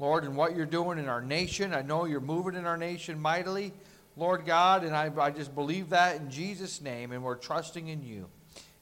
Lord, 0.00 0.24
and 0.24 0.34
what 0.34 0.56
you're 0.56 0.64
doing 0.64 0.98
in 0.98 1.10
our 1.10 1.20
nation. 1.20 1.74
I 1.74 1.82
know 1.82 2.06
you're 2.06 2.20
moving 2.20 2.54
in 2.54 2.64
our 2.64 2.78
nation 2.78 3.20
mightily, 3.20 3.74
Lord 4.16 4.46
God, 4.46 4.82
and 4.82 4.96
I, 4.96 5.10
I 5.20 5.30
just 5.30 5.54
believe 5.54 5.90
that 5.90 6.16
in 6.16 6.30
Jesus' 6.30 6.80
name, 6.80 7.12
and 7.12 7.22
we're 7.22 7.36
trusting 7.36 7.86
in 7.86 8.02
you. 8.02 8.26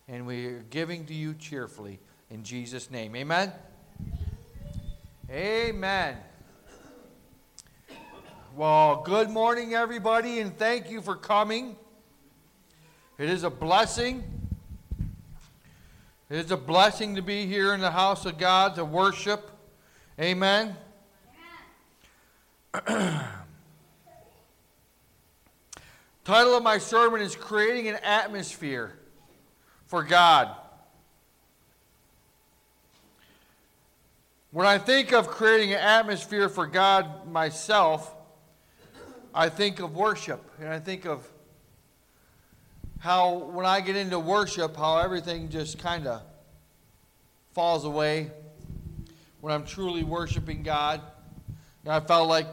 And 0.07 0.27
we're 0.27 0.65
giving 0.71 1.05
to 1.07 1.15
you 1.15 1.35
cheerfully 1.35 1.99
in 2.31 2.45
Jesus' 2.45 2.89
name. 2.89 3.17
Amen? 3.17 3.53
Amen. 5.29 6.17
Well, 8.57 9.03
good 9.05 9.29
morning, 9.29 9.75
everybody, 9.75 10.39
and 10.39 10.57
thank 10.57 10.89
you 10.89 11.03
for 11.03 11.17
coming. 11.17 11.77
It 13.19 13.29
is 13.29 13.43
a 13.43 13.51
blessing. 13.51 14.23
It 16.31 16.39
is 16.39 16.53
a 16.53 16.57
blessing 16.57 17.17
to 17.17 17.23
be 17.23 17.47
here 17.47 17.75
in 17.75 17.81
the 17.81 17.91
house 17.91 18.25
of 18.25 18.39
God 18.39 18.77
to 18.77 18.85
worship. 18.85 19.51
Amen. 20.21 20.77
Title 26.25 26.55
of 26.57 26.63
my 26.63 26.77
sermon 26.77 27.23
is 27.23 27.35
Creating 27.35 27.89
an 27.89 27.97
Atmosphere 28.03 28.99
for 29.87 30.03
God. 30.03 30.55
When 34.51 34.67
I 34.67 34.77
think 34.79 35.13
of 35.13 35.29
creating 35.29 35.73
an 35.73 35.79
atmosphere 35.79 36.49
for 36.49 36.67
God 36.67 37.31
myself, 37.31 38.15
I 39.35 39.49
think 39.49 39.81
of 39.81 39.95
worship. 39.95 40.43
And 40.59 40.69
I 40.69 40.79
think 40.79 41.07
of 41.07 41.27
how, 42.99 43.35
when 43.35 43.65
I 43.65 43.81
get 43.81 43.97
into 43.97 44.19
worship, 44.19 44.77
how 44.77 44.99
everything 44.99 45.49
just 45.49 45.79
kind 45.79 46.07
of 46.07 46.23
falls 47.53 47.85
away 47.85 48.31
when 49.41 49.55
I'm 49.55 49.65
truly 49.65 50.03
worshiping 50.03 50.63
God. 50.63 51.01
I 51.91 52.01
felt 52.01 52.29
like 52.29 52.47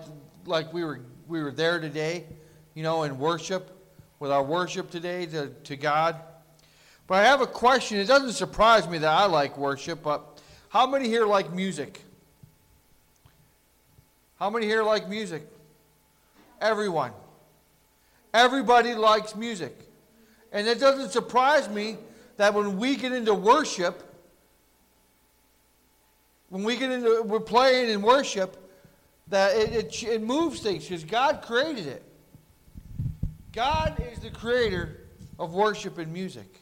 like 0.46 0.72
we 0.74 0.84
were 0.84 1.01
we 1.27 1.42
were 1.42 1.51
there 1.51 1.80
today, 1.80 2.25
you 2.74 2.84
know, 2.84 3.04
in 3.04 3.18
worship 3.18 3.72
with 4.20 4.32
our 4.32 4.44
worship 4.44 4.89
today 4.89 5.25
to, 5.27 5.50
to 5.65 5.75
God. 5.75 6.15
But 7.08 7.15
I 7.15 7.24
have 7.25 7.42
a 7.42 7.48
question. 7.48 7.98
It 7.98 8.08
doesn't 8.08 8.34
surprise 8.34 8.88
me 8.88 8.98
that 9.00 9.12
I 9.12 9.25
like 9.25 9.58
worship, 9.58 10.01
but 10.01 10.42
how 10.70 10.88
many 10.88 11.08
here 11.08 11.25
like 11.25 11.51
music? 11.51 12.01
How 14.39 14.50
many 14.50 14.65
here 14.65 14.84
like 14.84 15.08
music? 15.08 15.44
Everyone. 16.60 17.12
Everybody 18.34 18.96
likes 18.96 19.36
music. 19.36 19.77
And 20.51 20.68
it 20.68 20.80
doesn't 20.80 21.12
surprise 21.12 21.70
me 21.70 21.98
that 22.38 22.54
when 22.54 22.77
we 22.77 22.96
get 22.96 23.12
into 23.12 23.34
worship, 23.34 24.04
when 26.50 26.63
we 26.63 26.77
get 26.77 26.92
into 26.92 27.22
we're 27.24 27.39
playing 27.39 27.89
in 27.89 28.01
worship, 28.01 28.58
that 29.27 29.55
it, 29.55 29.74
it, 29.74 30.03
it 30.03 30.22
moves 30.22 30.60
things 30.60 30.88
because 30.88 31.03
God 31.03 31.41
created 31.41 31.88
it. 31.88 32.03
God 33.51 34.01
is 34.12 34.20
the 34.20 34.29
creator 34.29 35.01
of 35.39 35.53
worship 35.53 35.98
and 35.98 36.12
music. 36.12 36.62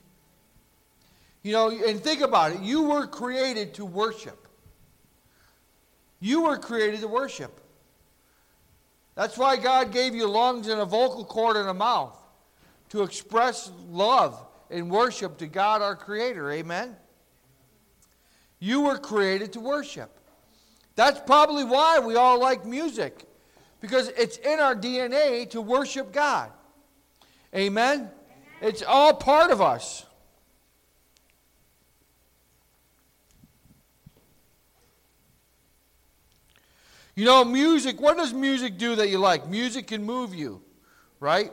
You 1.41 1.51
know, 1.51 1.70
and 1.70 2.00
think 2.00 2.22
about 2.22 2.53
it. 2.53 2.62
You 2.62 2.84
were 2.84 3.05
created 3.05 3.74
to 3.75 3.86
worship. 3.86 4.48
You 6.20 6.43
were 6.43 6.58
created 6.58 7.01
to 7.01 7.08
worship. 7.08 7.60
That's 9.15 9.38
why 9.38 9.58
God 9.58 9.91
gave 9.91 10.15
you 10.15 10.27
lungs 10.27 10.67
and 10.67 10.79
a 10.79 10.86
vocal 10.86 11.25
cord 11.25 11.58
and 11.58 11.67
a 11.67 11.74
mouth 11.74 12.17
to 12.89 13.03
express 13.03 13.72
love 13.89 14.41
and 14.70 14.89
worship 14.89 15.38
to 15.39 15.48
God 15.48 15.82
our 15.82 15.96
Creator. 15.96 16.51
Amen? 16.51 16.96
You 18.60 18.82
were 18.82 18.98
created 18.98 19.53
to 19.53 19.60
worship. 19.60 20.17
That's 20.96 21.20
probably 21.22 21.64
why 21.64 22.00
we 22.00 22.16
all 22.16 22.40
like 22.40 22.66
music, 22.66 23.26
because 23.82 24.10
it's 24.10 24.38
in 24.38 24.60
our 24.60 24.76
DNA 24.76 25.50
to 25.52 25.62
worship 25.62 26.12
God. 26.12 26.52
Amen? 27.56 28.00
Amen. 28.00 28.12
It's 28.62 28.84
all 28.84 29.14
part 29.14 29.52
of 29.52 29.62
us. 29.62 30.06
You 37.16 37.26
know, 37.26 37.46
music, 37.46 38.02
what 38.02 38.18
does 38.18 38.34
music 38.34 38.78
do 38.78 38.96
that 38.96 39.10
you 39.10 39.20
like? 39.20 39.48
Music 39.48 39.88
can 39.88 40.04
move 40.04 40.34
you, 40.34 40.62
right? 41.20 41.52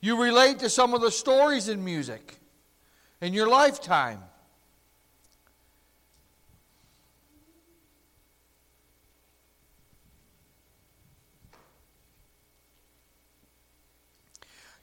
You 0.00 0.22
relate 0.22 0.60
to 0.60 0.70
some 0.70 0.94
of 0.94 1.02
the 1.02 1.10
stories 1.10 1.68
in 1.68 1.84
music 1.84 2.38
in 3.20 3.34
your 3.34 3.48
lifetime. 3.48 4.22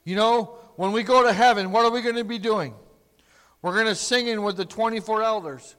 You 0.08 0.16
know, 0.16 0.56
when 0.76 0.92
we 0.92 1.02
go 1.02 1.22
to 1.22 1.34
heaven, 1.34 1.70
what 1.70 1.84
are 1.84 1.90
we 1.90 2.00
going 2.00 2.14
to 2.14 2.24
be 2.24 2.38
doing? 2.38 2.74
We're 3.60 3.74
going 3.74 3.88
to 3.88 3.94
sing 3.94 4.26
in 4.26 4.42
with 4.42 4.56
the 4.56 4.64
24 4.64 5.22
elders 5.22 5.76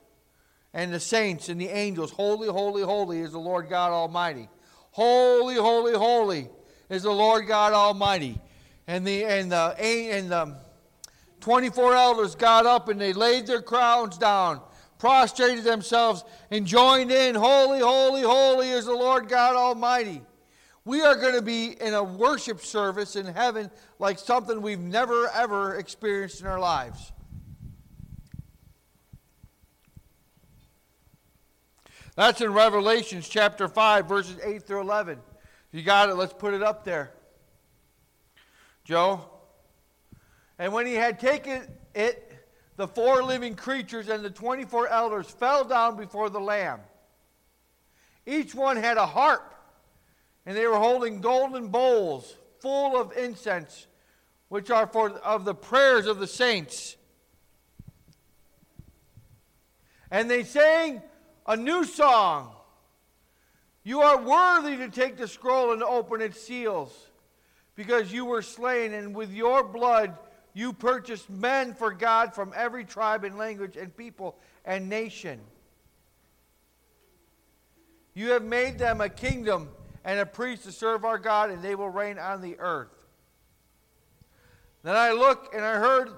and 0.71 0.93
the 0.93 1.00
saints 1.00 1.50
and 1.50 1.59
the 1.59 1.69
angels. 1.69 2.12
Holy, 2.12 2.48
holy, 2.48 2.83
holy 2.83 3.21
is 3.21 3.31
the 3.31 3.39
Lord 3.39 3.69
God 3.69 3.89
Almighty. 3.89 4.48
Holy, 4.91 5.55
holy, 5.55 5.93
holy 5.93 6.48
is 6.89 7.01
the 7.01 7.12
Lord 7.12 7.48
God 7.48 7.74
Almighty. 7.74 8.39
And 8.86 9.03
the 9.03 9.25
and 9.25 9.51
the 9.51 9.74
and 9.79 10.29
the 10.29 10.57
24 11.39 11.95
elders 11.95 12.36
got 12.36 12.67
up 12.67 12.88
and 12.88 13.01
they 13.01 13.13
laid 13.13 13.48
their 13.48 13.63
crowns 13.63 14.15
down, 14.19 14.62
prostrated 15.00 15.63
themselves, 15.63 16.24
and 16.51 16.67
joined 16.67 17.09
in. 17.09 17.33
Holy, 17.33 17.79
holy, 17.79 18.21
holy 18.21 18.69
is 18.69 18.86
the 18.86 18.93
Lord 18.93 19.27
God 19.27 19.55
Almighty. 19.55 20.21
We 20.89 21.03
are 21.03 21.15
going 21.15 21.36
to 21.36 21.43
be 21.43 21.77
in 21.79 21.93
a 21.93 22.03
worship 22.03 22.62
service 22.62 23.15
in 23.15 23.27
heaven 23.27 23.69
like 24.00 24.17
something 24.17 24.60
we've 24.60 24.79
never 24.79 25.27
ever 25.36 25.75
experienced 25.75 26.41
in 26.41 26.48
our 26.48 26.60
lives. 26.60 27.12
That's 32.15 32.41
in 32.41 32.53
Revelations 32.53 33.29
chapter 33.29 33.67
5, 33.67 34.08
verses 34.08 34.39
8 34.43 34.63
through 34.63 34.81
11. 34.81 35.19
You 35.74 35.84
got 35.84 36.10
it? 36.10 36.15
Let's 36.15 36.34
put 36.34 36.55
it 36.55 36.63
up 36.63 36.84
there. 36.84 37.12
Joe? 38.84 39.29
And 40.58 40.74
when 40.74 40.88
he 40.88 40.96
had 40.96 41.19
taken 41.19 41.67
it, 41.93 42.34
the 42.77 42.88
four 42.88 43.22
living 43.22 43.53
creatures 43.53 44.10
and 44.10 44.25
the 44.25 44.31
24 44.31 44.88
elders 44.88 45.29
fell 45.29 45.65
down 45.65 45.98
before 45.98 46.31
the 46.31 46.39
Lamb. 46.39 46.79
Each 48.25 48.55
one 48.55 48.75
had 48.75 48.98
a 48.98 49.05
harp, 49.05 49.53
and 50.50 50.58
they 50.58 50.65
were 50.65 50.79
holding 50.79 51.22
golden 51.22 51.68
bowls 51.68 52.35
full 52.59 53.00
of 53.00 53.16
incense, 53.16 53.85
which 54.48 54.72
are 54.72 54.88
for 54.88 55.12
of 55.20 55.46
the 55.46 55.53
prayers 55.53 56.07
of 56.07 56.18
the 56.18 56.25
saints. 56.25 56.98
And 60.09 60.27
they 60.27 60.44
sang 60.44 61.03
a 61.46 61.55
new 61.55 61.83
song. 61.83 62.51
You 63.83 64.01
are 64.01 64.20
worthy 64.20 64.75
to 64.77 64.90
take 64.90 65.18
the 65.18 65.27
scroll 65.27 65.72
and 65.72 65.83
open 65.83 66.20
its 66.20 66.42
seals, 66.42 67.12
because 67.75 68.12
you 68.12 68.25
were 68.25 68.42
slain, 68.42 68.96
and 68.96 69.16
with 69.16 69.31
your 69.31 69.64
blood 69.64 70.18
you 70.55 70.74
purchased 70.74 71.29
men 71.29 71.75
for 71.75 71.92
God 71.92 72.33
from 72.33 72.53
every 72.55 72.85
tribe 72.85 73.24
and 73.24 73.38
language 73.38 73.77
and 73.77 73.96
people 73.96 74.35
and 74.66 74.90
nation. 74.90 75.42
You 78.16 78.31
have 78.31 78.44
made 78.44 78.79
them 78.79 79.00
a 79.00 79.09
kingdom 79.09 79.70
and 80.03 80.20
a 80.20 80.25
priest 80.25 80.64
to 80.64 80.72
serve 80.72 81.05
our 81.05 81.18
God, 81.18 81.50
and 81.50 81.62
they 81.62 81.75
will 81.75 81.90
reign 81.90 82.18
on 82.18 82.42
the 82.42 82.57
earth. 82.59 82.90
Then 84.83 84.96
I 84.96 85.12
looked 85.12 85.53
and 85.53 85.64
I 85.64 85.75
heard 85.75 86.09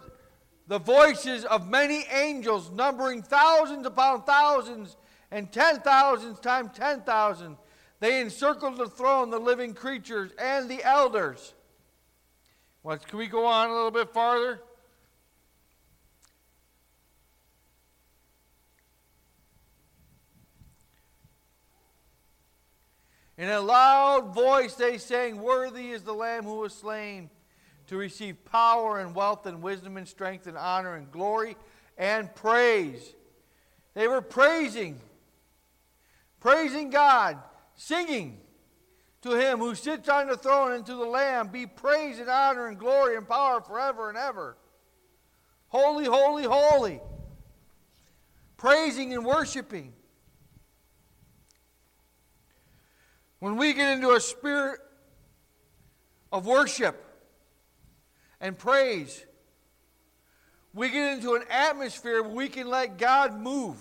the 0.68 0.80
voices 0.80 1.46
of 1.46 1.68
many 1.68 2.06
angels, 2.12 2.70
numbering 2.72 3.24
thousands 3.24 3.86
upon 3.86 4.24
thousands 4.24 4.98
and 5.32 5.52
ten 5.52 5.80
thousands 5.80 6.40
times 6.40 6.72
ten 6.74 7.02
thousand. 7.02 7.58
They 8.00 8.22
encircled 8.22 8.78
the 8.78 8.88
throne, 8.88 9.30
the 9.30 9.40
living 9.40 9.74
creatures, 9.74 10.32
and 10.38 10.70
the 10.70 10.84
elders. 10.84 11.54
Well, 12.84 12.98
can 12.98 13.20
we 13.20 13.28
go 13.28 13.46
on 13.46 13.70
a 13.70 13.74
little 13.74 13.92
bit 13.92 14.12
farther? 14.12 14.62
In 23.42 23.50
a 23.50 23.60
loud 23.60 24.36
voice 24.36 24.76
they 24.76 25.00
sang, 25.00 25.42
Worthy 25.42 25.90
is 25.90 26.04
the 26.04 26.14
Lamb 26.14 26.44
who 26.44 26.58
was 26.58 26.76
slain 26.76 27.32
to 27.88 27.98
receive 27.98 28.46
power 28.46 29.00
and 29.00 29.16
wealth 29.16 29.48
and 29.48 29.64
wisdom 29.64 29.98
and 29.98 30.08
strength 30.08 30.46
and 30.46 30.56
honor 30.56 30.94
and 30.94 31.12
glory 31.12 31.58
and 31.98 32.34
praise. 32.36 33.16
They 33.96 34.08
were 34.08 34.22
praising 34.22 35.02
praising 36.40 36.92
God, 36.92 37.40
singing 37.74 38.42
to 39.24 39.32
him 39.32 39.58
who 39.58 39.74
sits 39.74 40.08
on 40.08 40.28
the 40.28 40.38
throne 40.38 40.74
and 40.74 40.86
to 40.86 40.94
the 40.94 41.04
Lamb 41.04 41.48
be 41.48 41.66
praise 41.66 42.20
and 42.20 42.30
honor 42.30 42.68
and 42.68 42.78
glory 42.78 43.18
and 43.18 43.28
power 43.28 43.60
forever 43.60 44.10
and 44.10 44.20
ever. 44.20 44.56
Holy, 45.70 46.06
holy, 46.06 46.44
holy. 46.44 47.02
Praising 48.58 49.16
and 49.16 49.26
worshiping. 49.26 49.94
When 53.42 53.58
we 53.58 53.74
get 53.74 53.92
into 53.94 54.12
a 54.12 54.20
spirit 54.20 54.80
of 56.32 56.46
worship 56.46 57.04
and 58.40 58.56
praise, 58.56 59.26
we 60.76 60.92
get 60.92 61.14
into 61.14 61.34
an 61.34 61.46
atmosphere 61.50 62.22
where 62.22 62.32
we 62.32 62.50
can 62.50 62.70
let 62.70 63.00
God 63.00 63.36
move. 63.36 63.78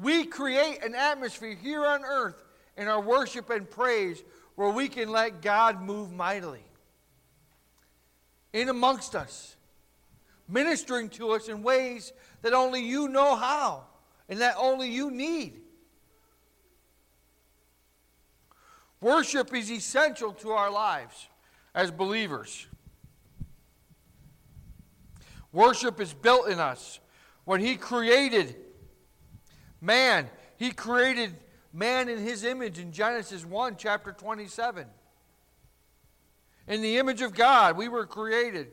We 0.00 0.26
create 0.26 0.84
an 0.84 0.94
atmosphere 0.94 1.56
here 1.60 1.84
on 1.84 2.04
earth 2.04 2.40
in 2.76 2.86
our 2.86 3.00
worship 3.00 3.50
and 3.50 3.68
praise 3.68 4.22
where 4.54 4.70
we 4.70 4.86
can 4.88 5.10
let 5.10 5.42
God 5.42 5.82
move 5.82 6.12
mightily 6.12 6.62
in 8.52 8.68
amongst 8.68 9.16
us, 9.16 9.56
ministering 10.48 11.08
to 11.08 11.32
us 11.32 11.48
in 11.48 11.64
ways 11.64 12.12
that 12.42 12.52
only 12.52 12.80
you 12.80 13.08
know 13.08 13.34
how 13.34 13.86
and 14.28 14.40
that 14.40 14.54
only 14.56 14.88
you 14.88 15.10
need. 15.10 15.63
Worship 19.04 19.54
is 19.54 19.70
essential 19.70 20.32
to 20.32 20.52
our 20.52 20.70
lives 20.70 21.28
as 21.74 21.90
believers. 21.90 22.66
Worship 25.52 26.00
is 26.00 26.14
built 26.14 26.48
in 26.48 26.58
us. 26.58 27.00
When 27.44 27.60
He 27.60 27.76
created 27.76 28.56
Man, 29.84 30.30
he 30.56 30.70
created 30.70 31.36
man 31.70 32.08
in 32.08 32.16
his 32.16 32.42
image 32.42 32.78
in 32.78 32.90
Genesis 32.90 33.44
1, 33.44 33.76
chapter 33.76 34.12
27. 34.12 34.86
In 36.68 36.80
the 36.80 36.96
image 36.96 37.20
of 37.20 37.34
God, 37.34 37.76
we 37.76 37.88
were 37.88 38.06
created. 38.06 38.68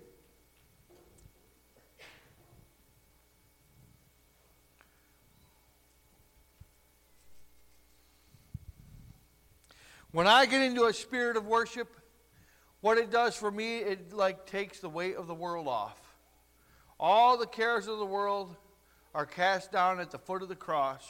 When 10.12 10.28
I 10.28 10.46
get 10.46 10.62
into 10.62 10.86
a 10.86 10.94
spirit 10.94 11.38
of 11.38 11.46
worship, 11.46 11.88
what 12.82 12.98
it 12.98 13.12
does 13.12 13.36
for 13.36 13.50
me, 13.50 13.78
it 13.78 14.12
like 14.12 14.46
takes 14.46 14.80
the 14.80 14.90
weight 14.90 15.16
of 15.16 15.28
the 15.28 15.34
world 15.34 15.70
off. 15.70 16.00
All 17.00 17.38
the 17.38 17.48
cares 17.48 17.88
of 17.88 17.98
the 17.98 18.06
world 18.06 18.56
are 19.16 19.26
cast 19.26 19.72
down 19.72 20.02
at 20.02 20.12
the 20.12 20.20
foot 20.20 20.42
of 20.42 20.50
the 20.50 20.56
cross. 20.56 21.08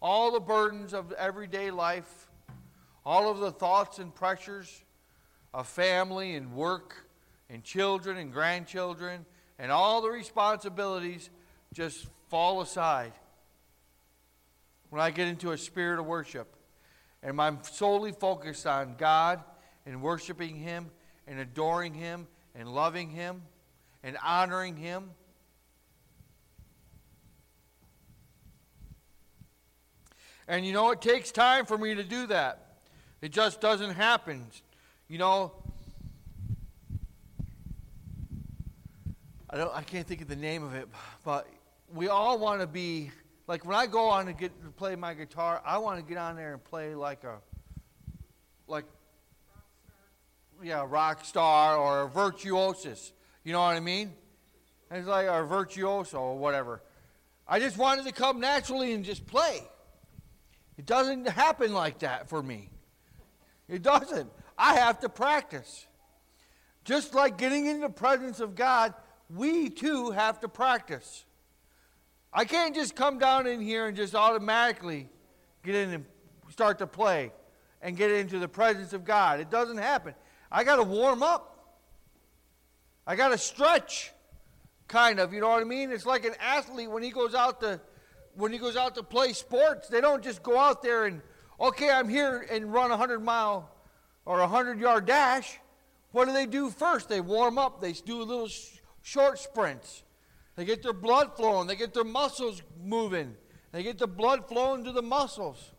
All 0.00 0.32
the 0.32 0.40
burdens 0.40 0.94
of 0.94 1.12
everyday 1.12 1.70
life, 1.70 2.28
all 3.04 3.30
of 3.30 3.38
the 3.38 3.52
thoughts 3.52 3.98
and 3.98 4.14
pressures 4.14 4.82
of 5.52 5.68
family 5.68 6.36
and 6.36 6.54
work 6.54 7.06
and 7.50 7.62
children 7.62 8.16
and 8.16 8.32
grandchildren 8.32 9.26
and 9.58 9.70
all 9.70 10.00
the 10.00 10.10
responsibilities 10.10 11.28
just 11.74 12.06
fall 12.28 12.62
aside 12.62 13.12
when 14.88 15.02
I 15.02 15.10
get 15.10 15.28
into 15.28 15.52
a 15.52 15.58
spirit 15.58 16.00
of 16.00 16.06
worship 16.06 16.54
and 17.24 17.40
I'm 17.40 17.58
solely 17.62 18.12
focused 18.12 18.66
on 18.66 18.96
God 18.98 19.42
and 19.86 20.02
worshiping 20.02 20.56
Him 20.56 20.90
and 21.26 21.40
adoring 21.40 21.94
Him 21.94 22.26
and 22.54 22.68
loving 22.68 23.08
Him 23.08 23.42
and 24.02 24.18
honoring 24.22 24.76
Him. 24.76 25.10
And 30.46 30.66
you 30.66 30.74
know, 30.74 30.90
it 30.90 31.00
takes 31.00 31.32
time 31.32 31.64
for 31.64 31.78
me 31.78 31.94
to 31.94 32.04
do 32.04 32.26
that. 32.26 32.76
It 33.22 33.32
just 33.32 33.62
doesn't 33.62 33.94
happen. 33.94 34.44
You 35.08 35.16
know, 35.16 35.52
I 39.48 39.56
don't 39.56 39.74
I 39.74 39.82
can't 39.82 40.06
think 40.06 40.20
of 40.20 40.28
the 40.28 40.36
name 40.36 40.62
of 40.62 40.74
it, 40.74 40.88
but 41.24 41.48
we 41.90 42.08
all 42.08 42.38
want 42.38 42.60
to 42.60 42.66
be 42.66 43.10
like 43.46 43.64
when 43.64 43.76
I 43.76 43.86
go 43.86 44.08
on 44.08 44.26
to 44.26 44.32
get 44.32 44.52
to 44.62 44.70
play 44.70 44.96
my 44.96 45.14
guitar, 45.14 45.60
I 45.64 45.78
want 45.78 45.98
to 45.98 46.04
get 46.04 46.18
on 46.18 46.36
there 46.36 46.54
and 46.54 46.64
play 46.64 46.94
like 46.94 47.24
a 47.24 47.38
like 48.66 48.84
yeah, 50.62 50.84
rock 50.88 51.24
star 51.24 51.76
or 51.76 52.04
a 52.04 52.08
virtuosis. 52.08 53.12
You 53.44 53.52
know 53.52 53.60
what 53.60 53.76
I 53.76 53.80
mean? 53.80 54.12
It's 54.90 55.06
like 55.06 55.26
a 55.26 55.42
virtuoso 55.42 56.18
or 56.18 56.38
whatever. 56.38 56.82
I 57.46 57.58
just 57.58 57.76
wanted 57.76 58.06
to 58.06 58.12
come 58.12 58.40
naturally 58.40 58.92
and 58.92 59.04
just 59.04 59.26
play. 59.26 59.60
It 60.78 60.86
doesn't 60.86 61.28
happen 61.28 61.74
like 61.74 61.98
that 62.00 62.28
for 62.28 62.42
me. 62.42 62.70
It 63.68 63.82
doesn't. 63.82 64.30
I 64.56 64.76
have 64.76 65.00
to 65.00 65.08
practice. 65.08 65.86
Just 66.84 67.14
like 67.14 67.38
getting 67.38 67.66
in 67.66 67.80
the 67.80 67.88
presence 67.88 68.40
of 68.40 68.54
God, 68.54 68.94
we 69.28 69.70
too 69.70 70.10
have 70.10 70.40
to 70.40 70.48
practice. 70.48 71.24
I 72.34 72.44
can't 72.44 72.74
just 72.74 72.96
come 72.96 73.18
down 73.18 73.46
in 73.46 73.60
here 73.60 73.86
and 73.86 73.96
just 73.96 74.16
automatically 74.16 75.08
get 75.62 75.76
in 75.76 75.90
and 75.94 76.04
start 76.50 76.78
to 76.78 76.86
play 76.86 77.32
and 77.80 77.96
get 77.96 78.10
into 78.10 78.40
the 78.40 78.48
presence 78.48 78.92
of 78.92 79.04
God. 79.04 79.38
It 79.38 79.50
doesn't 79.50 79.78
happen. 79.78 80.14
I 80.50 80.64
got 80.64 80.76
to 80.76 80.82
warm 80.82 81.22
up. 81.22 81.50
I 83.06 83.14
got 83.14 83.28
to 83.28 83.38
stretch, 83.38 84.12
kind 84.88 85.20
of. 85.20 85.32
You 85.32 85.40
know 85.40 85.50
what 85.50 85.60
I 85.60 85.64
mean? 85.64 85.92
It's 85.92 86.06
like 86.06 86.24
an 86.24 86.34
athlete 86.40 86.90
when 86.90 87.02
he 87.02 87.10
goes 87.10 87.34
out 87.34 87.60
to 87.60 87.80
when 88.36 88.52
he 88.52 88.58
goes 88.58 88.76
out 88.76 88.94
to 88.96 89.02
play 89.02 89.32
sports. 89.32 89.88
They 89.88 90.00
don't 90.00 90.22
just 90.22 90.42
go 90.42 90.58
out 90.58 90.82
there 90.82 91.04
and 91.04 91.22
okay, 91.60 91.90
I'm 91.90 92.08
here 92.08 92.46
and 92.50 92.72
run 92.72 92.90
a 92.90 92.96
hundred 92.96 93.20
mile 93.20 93.70
or 94.24 94.40
a 94.40 94.48
hundred 94.48 94.80
yard 94.80 95.06
dash. 95.06 95.60
What 96.10 96.26
do 96.26 96.32
they 96.32 96.46
do 96.46 96.70
first? 96.70 97.08
They 97.08 97.20
warm 97.20 97.58
up. 97.58 97.80
They 97.80 97.92
do 97.92 98.22
a 98.22 98.24
little 98.24 98.48
sh- 98.48 98.78
short 99.02 99.38
sprints. 99.38 100.03
They 100.56 100.64
get 100.64 100.82
their 100.82 100.92
blood 100.92 101.36
flowing. 101.36 101.66
They 101.66 101.76
get 101.76 101.94
their 101.94 102.04
muscles 102.04 102.62
moving. 102.82 103.34
They 103.72 103.82
get 103.82 103.98
the 103.98 104.06
blood 104.06 104.48
flowing 104.48 104.84
to 104.84 104.92
the 104.92 105.02
muscles. 105.02 105.72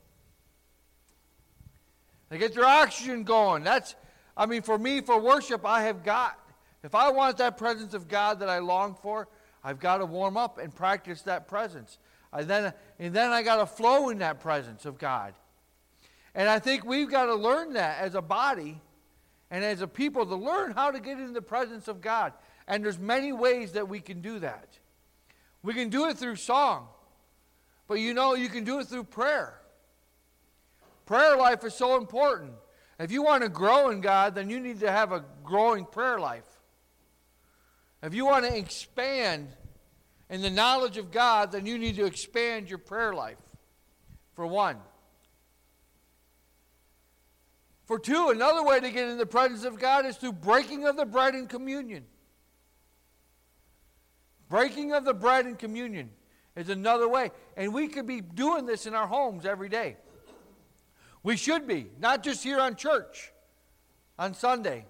They 2.29 2.37
get 2.37 2.53
their 2.53 2.65
oxygen 2.65 3.23
going. 3.23 3.63
That's, 3.63 3.95
I 4.35 4.45
mean, 4.45 4.61
for 4.61 4.77
me, 4.77 5.01
for 5.01 5.19
worship, 5.19 5.65
I 5.65 5.83
have 5.83 6.03
got, 6.03 6.37
if 6.83 6.93
I 6.93 7.09
want 7.11 7.37
that 7.37 7.57
presence 7.57 7.93
of 7.93 8.07
God 8.07 8.39
that 8.39 8.49
I 8.49 8.59
long 8.59 8.95
for, 9.01 9.27
I've 9.63 9.79
got 9.79 9.97
to 9.99 10.05
warm 10.05 10.35
up 10.35 10.57
and 10.57 10.75
practice 10.75 11.21
that 11.23 11.47
presence. 11.47 11.97
I 12.33 12.43
then, 12.43 12.73
and 12.99 13.13
then 13.13 13.31
I 13.31 13.43
got 13.43 13.57
to 13.57 13.65
flow 13.65 14.09
in 14.09 14.17
that 14.17 14.41
presence 14.41 14.85
of 14.85 14.97
God. 14.97 15.33
And 16.33 16.49
I 16.49 16.59
think 16.59 16.83
we've 16.83 17.09
got 17.09 17.27
to 17.27 17.35
learn 17.35 17.73
that 17.73 17.99
as 17.99 18.13
a 18.13 18.21
body 18.21 18.81
and 19.49 19.63
as 19.63 19.81
a 19.81 19.87
people 19.87 20.25
to 20.25 20.35
learn 20.35 20.71
how 20.71 20.91
to 20.91 20.99
get 20.99 21.17
in 21.17 21.31
the 21.31 21.41
presence 21.41 21.87
of 21.87 22.01
God. 22.01 22.33
And 22.67 22.83
there's 22.83 22.99
many 22.99 23.31
ways 23.31 23.73
that 23.73 23.87
we 23.87 23.99
can 23.99 24.21
do 24.21 24.39
that. 24.39 24.79
We 25.61 25.73
can 25.73 25.89
do 25.89 26.07
it 26.07 26.17
through 26.17 26.37
song. 26.37 26.87
But 27.87 27.95
you 27.95 28.13
know, 28.13 28.33
you 28.33 28.49
can 28.49 28.63
do 28.63 28.79
it 28.79 28.87
through 28.87 29.05
prayer. 29.05 29.59
Prayer 31.05 31.37
life 31.37 31.63
is 31.63 31.75
so 31.75 31.97
important. 31.97 32.53
If 32.99 33.11
you 33.11 33.21
want 33.21 33.43
to 33.43 33.49
grow 33.49 33.89
in 33.89 34.01
God, 34.01 34.35
then 34.35 34.49
you 34.49 34.59
need 34.59 34.79
to 34.79 34.91
have 34.91 35.11
a 35.11 35.23
growing 35.43 35.85
prayer 35.85 36.19
life. 36.19 36.45
If 38.01 38.13
you 38.13 38.25
want 38.25 38.45
to 38.45 38.57
expand 38.57 39.49
in 40.29 40.41
the 40.41 40.49
knowledge 40.49 40.97
of 40.97 41.11
God, 41.11 41.51
then 41.51 41.65
you 41.65 41.77
need 41.77 41.95
to 41.97 42.05
expand 42.05 42.69
your 42.69 42.79
prayer 42.79 43.13
life, 43.13 43.37
for 44.33 44.47
one. 44.47 44.77
For 47.85 47.99
two, 47.99 48.29
another 48.29 48.63
way 48.63 48.79
to 48.79 48.89
get 48.89 49.09
in 49.09 49.17
the 49.17 49.25
presence 49.25 49.63
of 49.63 49.79
God 49.79 50.05
is 50.05 50.17
through 50.17 50.33
breaking 50.33 50.87
of 50.87 50.97
the 50.97 51.05
bread 51.05 51.35
in 51.35 51.47
communion. 51.47 52.05
Breaking 54.49 54.93
of 54.93 55.05
the 55.05 55.13
bread 55.13 55.45
in 55.45 55.55
communion 55.55 56.09
is 56.55 56.69
another 56.69 57.07
way. 57.07 57.31
And 57.57 57.73
we 57.73 57.87
could 57.87 58.05
be 58.05 58.21
doing 58.21 58.65
this 58.65 58.85
in 58.85 58.93
our 58.93 59.07
homes 59.07 59.45
every 59.45 59.69
day. 59.69 59.97
We 61.23 61.37
should 61.37 61.67
be, 61.67 61.87
not 61.99 62.23
just 62.23 62.43
here 62.43 62.59
on 62.59 62.75
church 62.75 63.31
on 64.19 64.33
Sunday. 64.33 64.85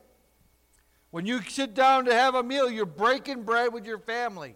When 1.12 1.26
you 1.26 1.42
sit 1.42 1.74
down 1.74 2.06
to 2.06 2.14
have 2.14 2.36
a 2.36 2.44
meal, 2.44 2.70
you're 2.70 2.86
breaking 2.86 3.44
bread 3.44 3.72
with 3.72 3.86
your 3.86 4.00
family. 4.00 4.56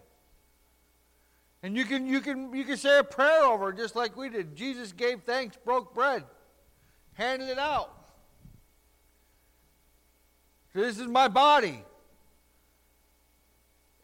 And 1.62 1.76
you 1.76 1.84
can, 1.84 2.06
you 2.06 2.20
can, 2.20 2.54
you 2.54 2.64
can 2.64 2.76
say 2.76 2.98
a 2.98 3.04
prayer 3.04 3.44
over 3.44 3.70
it 3.70 3.76
just 3.76 3.96
like 3.96 4.16
we 4.16 4.28
did. 4.28 4.56
Jesus 4.56 4.92
gave 4.92 5.22
thanks, 5.22 5.56
broke 5.64 5.94
bread, 5.94 6.24
handed 7.14 7.48
it 7.48 7.58
out. 7.58 7.92
This 10.74 10.98
is 10.98 11.06
my 11.06 11.28
body. 11.28 11.82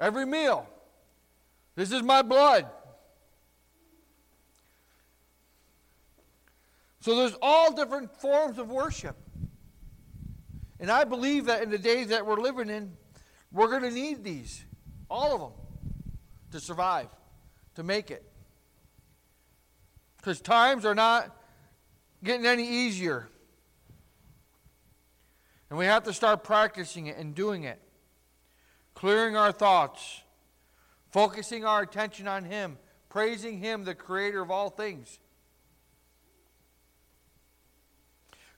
Every 0.01 0.27
meal. 0.27 0.69
This 1.77 1.93
is 1.93 2.03
my 2.03 2.23
blood. 2.23 2.67
So 7.01 7.15
there's 7.15 7.37
all 7.41 7.73
different 7.73 8.11
forms 8.21 8.59
of 8.59 8.69
worship. 8.69 9.17
And 10.81 10.91
I 10.91 11.05
believe 11.05 11.45
that 11.45 11.63
in 11.63 11.71
the 11.71 11.79
days 11.79 12.09
that 12.09 12.27
we're 12.27 12.41
living 12.41 12.69
in, 12.69 12.93
we're 13.53 13.69
going 13.69 13.83
to 13.83 13.91
need 13.91 14.25
these, 14.25 14.65
all 15.09 15.35
of 15.35 15.41
them, 15.41 15.53
to 16.53 16.61
survive, 16.61 17.09
to 17.77 17.83
make 17.83 18.11
it. 18.11 18.25
Because 20.17 20.41
times 20.41 20.85
are 20.85 20.95
not 20.95 21.31
getting 22.25 22.47
any 22.47 22.67
easier. 22.67 23.29
And 25.71 25.79
we 25.79 25.85
have 25.85 26.05
to 26.05 26.13
start 26.13 26.43
practicing 26.43 27.07
it 27.07 27.17
and 27.17 27.35
doing 27.35 27.65
it, 27.65 27.81
clearing 28.95 29.37
our 29.37 29.53
thoughts 29.53 30.23
focusing 31.17 31.65
our 31.65 31.81
attention 31.81 32.29
on 32.29 32.45
Him, 32.45 32.77
praising 33.09 33.57
Him, 33.59 33.85
the 33.85 33.95
Creator 33.95 34.43
of 34.43 34.51
all 34.51 34.69
things. 34.69 35.19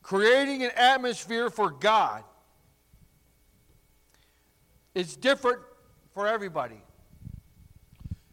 Creating 0.03 0.65
an 0.65 0.73
atmosphere 0.75 1.51
for 1.51 1.71
God. 1.71 2.25
It's 4.93 5.15
different 5.15 5.61
for 6.13 6.27
everybody. 6.27 6.83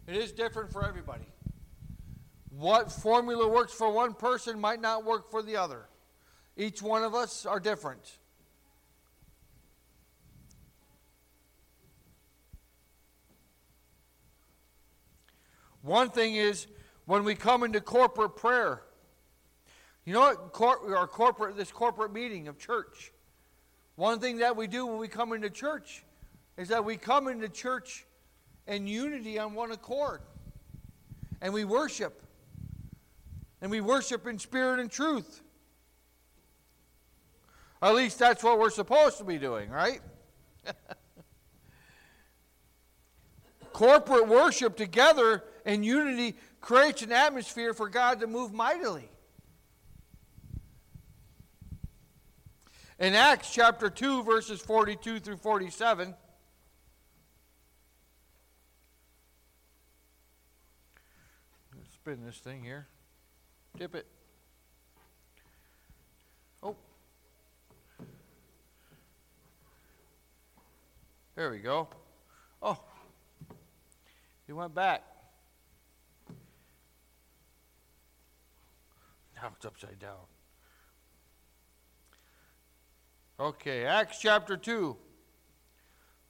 It 0.08 0.16
is 0.16 0.32
different 0.32 0.72
for 0.72 0.84
everybody. 0.84 1.28
What 2.50 2.92
formula 2.92 3.48
works 3.48 3.74
for 3.74 3.92
one 3.92 4.16
person 4.16 4.60
might 4.60 4.82
not 4.82 5.06
work 5.06 5.30
for 5.30 5.44
the 5.44 5.58
other. 5.58 5.86
Each 6.58 6.82
one 6.82 7.04
of 7.04 7.14
us 7.14 7.46
are 7.46 7.60
different. 7.60 8.18
One 15.86 16.10
thing 16.10 16.36
is 16.36 16.66
when 17.06 17.24
we 17.24 17.36
come 17.36 17.64
into 17.64 17.80
corporate 17.80 18.36
prayer. 18.36 18.82
You 20.04 20.14
know 20.14 20.22
what? 20.22 20.52
Cor- 20.52 20.98
our 20.98 21.06
corporate, 21.06 21.56
this 21.56 21.72
corporate 21.72 22.12
meeting 22.12 22.48
of 22.48 22.58
church. 22.58 23.14
One 23.96 24.20
thing 24.20 24.38
that 24.38 24.56
we 24.58 24.66
do 24.66 24.88
when 24.88 24.98
we 24.98 25.08
come 25.08 25.32
into 25.32 25.52
church 25.52 26.04
is 26.58 26.70
that 26.70 26.84
we 26.84 26.98
come 26.98 27.28
into 27.28 27.48
church 27.50 28.08
in 28.66 28.88
unity 28.88 29.38
on 29.38 29.54
one 29.54 29.72
accord. 29.72 30.22
And 31.40 31.54
we 31.54 31.66
worship. 31.66 32.24
And 33.62 33.70
we 33.70 33.80
worship 33.80 34.26
in 34.26 34.40
spirit 34.40 34.80
and 34.80 34.90
truth. 34.90 35.44
At 37.84 37.94
least 37.94 38.18
that's 38.18 38.44
what 38.44 38.58
we're 38.58 38.72
supposed 38.72 39.20
to 39.20 39.24
be 39.24 39.38
doing, 39.38 39.70
right? 39.70 40.02
Corporate 43.72 44.28
worship 44.28 44.76
together 44.76 45.44
and 45.66 45.84
unity 45.84 46.38
creates 46.62 47.02
an 47.02 47.12
atmosphere 47.12 47.74
for 47.74 47.90
God 47.90 48.20
to 48.20 48.28
move 48.28 48.54
mightily. 48.54 49.10
In 53.00 53.14
Acts 53.14 53.52
chapter 53.52 53.90
2, 53.90 54.24
verses 54.24 54.62
42 54.62 55.20
through 55.20 55.38
47, 55.38 56.16
spin 61.94 62.24
this 62.24 62.38
thing 62.38 62.64
here. 62.64 62.88
Dip 63.78 63.96
it. 63.96 64.06
Oh. 66.64 66.76
There 71.36 71.50
we 71.50 71.58
go. 71.58 71.90
Oh. 72.62 72.80
He 74.48 74.54
went 74.54 74.74
back. 74.74 75.04
It's 79.56 79.66
upside 79.66 80.00
down. 80.00 80.18
Okay, 83.40 83.86
Acts 83.86 84.20
chapter 84.20 84.56
2, 84.56 84.96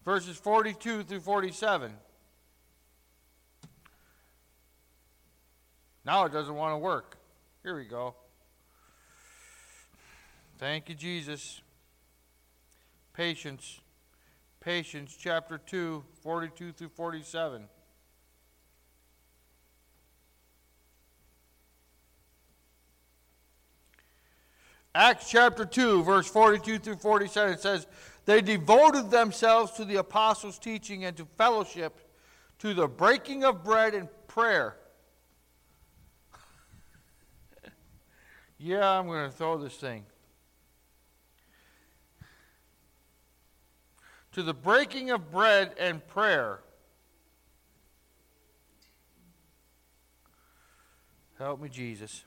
verses 0.03 0.35
42 0.37 1.03
through 1.03 1.19
47. 1.19 1.91
Now 6.03 6.25
it 6.25 6.31
doesn't 6.31 6.55
want 6.55 6.73
to 6.73 6.77
work. 6.77 7.17
Here 7.63 7.75
we 7.75 7.85
go. 7.85 8.15
Thank 10.57 10.89
you, 10.89 10.95
Jesus. 10.95 11.61
Patience. 13.13 13.79
Patience, 14.59 15.15
chapter 15.19 15.59
2, 15.59 16.03
42 16.21 16.71
through 16.71 16.89
47. 16.89 17.67
Acts 24.95 25.29
chapter 25.29 25.65
2, 25.65 26.03
verse 26.03 26.25
42 26.25 26.79
through 26.79 26.95
47 26.95 27.57
says, 27.57 27.85
They 28.23 28.39
devoted 28.41 29.11
themselves 29.11 29.73
to 29.73 29.83
the 29.83 29.97
apostles' 29.97 30.57
teaching 30.57 31.03
and 31.03 31.17
to 31.17 31.27
fellowship, 31.37 31.99
to 32.59 32.73
the 32.73 32.87
breaking 32.87 33.43
of 33.43 33.61
bread 33.61 33.93
and 33.93 34.07
prayer. 34.29 34.77
yeah, 38.57 38.89
I'm 38.89 39.07
going 39.07 39.29
to 39.29 39.35
throw 39.35 39.57
this 39.57 39.75
thing. 39.75 40.05
To 44.31 44.43
the 44.43 44.53
breaking 44.53 45.11
of 45.11 45.29
bread 45.29 45.75
and 45.77 46.07
prayer. 46.07 46.61
Help 51.37 51.59
me, 51.59 51.67
Jesus. 51.67 52.23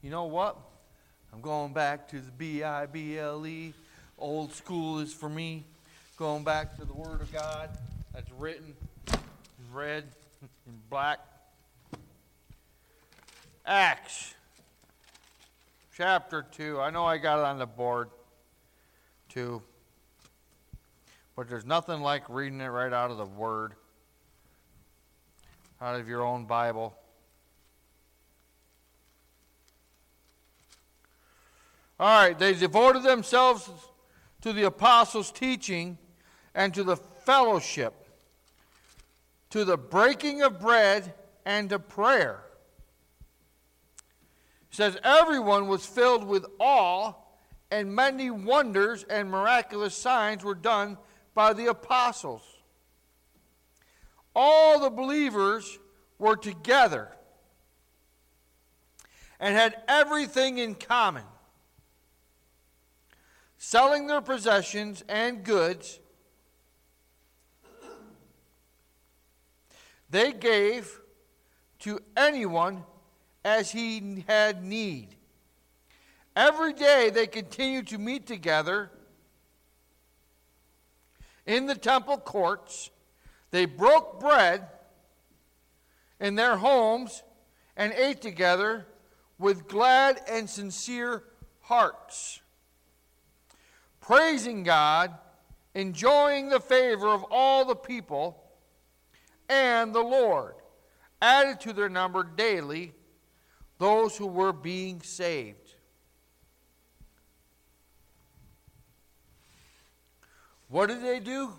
You 0.00 0.10
know 0.10 0.26
what? 0.26 0.56
I'm 1.36 1.42
going 1.42 1.74
back 1.74 2.08
to 2.08 2.18
the 2.18 2.30
B 2.30 2.62
I 2.62 2.86
B 2.86 3.18
L 3.18 3.46
E. 3.46 3.74
Old 4.18 4.54
school 4.54 5.00
is 5.00 5.12
for 5.12 5.28
me. 5.28 5.64
Going 6.16 6.44
back 6.44 6.78
to 6.78 6.86
the 6.86 6.94
Word 6.94 7.20
of 7.20 7.30
God 7.30 7.76
that's 8.14 8.30
written 8.38 8.74
in 9.12 9.18
red 9.70 10.04
and 10.40 10.88
black. 10.88 11.18
Acts 13.66 14.34
chapter 15.94 16.46
2. 16.52 16.80
I 16.80 16.88
know 16.88 17.04
I 17.04 17.18
got 17.18 17.40
it 17.40 17.44
on 17.44 17.58
the 17.58 17.66
board 17.66 18.08
too. 19.28 19.60
But 21.36 21.50
there's 21.50 21.66
nothing 21.66 22.00
like 22.00 22.22
reading 22.30 22.62
it 22.62 22.68
right 22.68 22.94
out 22.94 23.10
of 23.10 23.18
the 23.18 23.26
Word, 23.26 23.74
out 25.82 26.00
of 26.00 26.08
your 26.08 26.22
own 26.22 26.46
Bible. 26.46 26.96
All 31.98 32.08
right, 32.08 32.38
they 32.38 32.52
devoted 32.52 33.02
themselves 33.02 33.70
to 34.42 34.52
the 34.52 34.64
apostles' 34.64 35.32
teaching 35.32 35.96
and 36.54 36.74
to 36.74 36.84
the 36.84 36.96
fellowship, 36.96 37.94
to 39.50 39.64
the 39.64 39.78
breaking 39.78 40.42
of 40.42 40.60
bread 40.60 41.14
and 41.46 41.70
to 41.70 41.78
prayer. 41.78 42.42
It 44.70 44.76
says, 44.76 44.98
Everyone 45.02 45.68
was 45.68 45.86
filled 45.86 46.24
with 46.24 46.44
awe, 46.58 47.14
and 47.70 47.94
many 47.94 48.30
wonders 48.30 49.04
and 49.04 49.30
miraculous 49.30 49.96
signs 49.96 50.44
were 50.44 50.54
done 50.54 50.98
by 51.34 51.54
the 51.54 51.66
apostles. 51.66 52.42
All 54.34 54.80
the 54.80 54.90
believers 54.90 55.78
were 56.18 56.36
together 56.36 57.08
and 59.40 59.54
had 59.54 59.82
everything 59.88 60.58
in 60.58 60.74
common 60.74 61.24
selling 63.58 64.06
their 64.06 64.20
possessions 64.20 65.04
and 65.08 65.44
goods, 65.44 66.00
they 70.10 70.32
gave 70.32 71.00
to 71.80 72.00
anyone 72.16 72.84
as 73.44 73.70
he 73.70 74.24
had 74.26 74.64
need. 74.64 75.14
Every 76.34 76.72
day 76.72 77.10
they 77.10 77.26
continued 77.26 77.88
to 77.88 77.98
meet 77.98 78.26
together 78.26 78.90
in 81.46 81.66
the 81.66 81.74
temple 81.74 82.18
courts. 82.18 82.90
They 83.50 83.64
broke 83.64 84.20
bread 84.20 84.68
in 86.20 86.34
their 86.34 86.56
homes 86.56 87.22
and 87.76 87.92
ate 87.92 88.20
together 88.20 88.86
with 89.38 89.68
glad 89.68 90.20
and 90.28 90.48
sincere 90.48 91.22
hearts 91.60 92.40
praising 94.06 94.62
God, 94.62 95.12
enjoying 95.74 96.48
the 96.48 96.60
favor 96.60 97.08
of 97.08 97.24
all 97.28 97.64
the 97.64 97.74
people, 97.74 98.40
and 99.48 99.92
the 99.92 100.02
Lord 100.02 100.54
added 101.20 101.60
to 101.62 101.72
their 101.72 101.88
number 101.88 102.22
daily 102.22 102.92
those 103.78 104.16
who 104.16 104.28
were 104.28 104.52
being 104.52 105.02
saved. 105.02 105.74
What 110.68 110.86
did 110.86 111.02
they 111.02 111.20
do? 111.20 111.52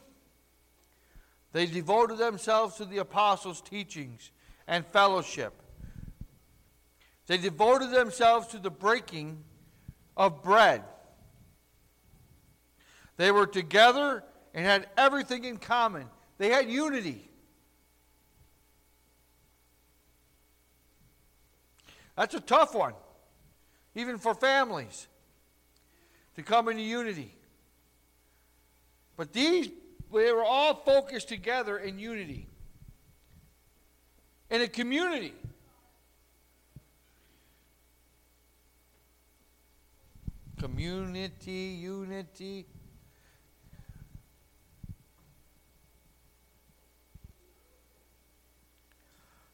They 1.51 1.65
devoted 1.65 2.17
themselves 2.17 2.75
to 2.75 2.85
the 2.85 2.97
apostles' 2.97 3.61
teachings 3.61 4.31
and 4.67 4.85
fellowship. 4.85 5.53
They 7.25 7.37
devoted 7.37 7.91
themselves 7.91 8.47
to 8.47 8.57
the 8.57 8.69
breaking 8.69 9.43
of 10.15 10.43
bread. 10.43 10.83
They 13.17 13.31
were 13.31 13.47
together 13.47 14.23
and 14.53 14.65
had 14.65 14.87
everything 14.95 15.43
in 15.43 15.57
common. 15.57 16.05
They 16.37 16.49
had 16.49 16.69
unity. 16.69 17.29
That's 22.15 22.33
a 22.33 22.39
tough 22.39 22.73
one, 22.73 22.93
even 23.93 24.17
for 24.17 24.33
families, 24.33 25.07
to 26.35 26.43
come 26.43 26.67
into 26.67 26.81
unity. 26.81 27.33
But 29.15 29.33
these, 29.33 29.69
they 30.13 30.31
were 30.31 30.43
all 30.43 30.75
focused 30.75 31.27
together 31.27 31.77
in 31.77 31.99
unity, 31.99 32.47
in 34.49 34.61
a 34.61 34.67
community. 34.67 35.33
Community, 40.59 41.77
unity. 41.79 42.65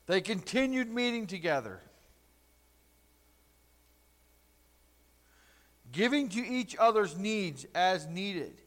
They 0.05 0.19
continued 0.19 0.89
meeting 0.89 1.27
together, 1.27 1.79
giving 5.91 6.27
to 6.29 6.45
each 6.45 6.75
other's 6.77 7.17
needs 7.17 7.65
as 7.73 8.07
needed. 8.07 8.61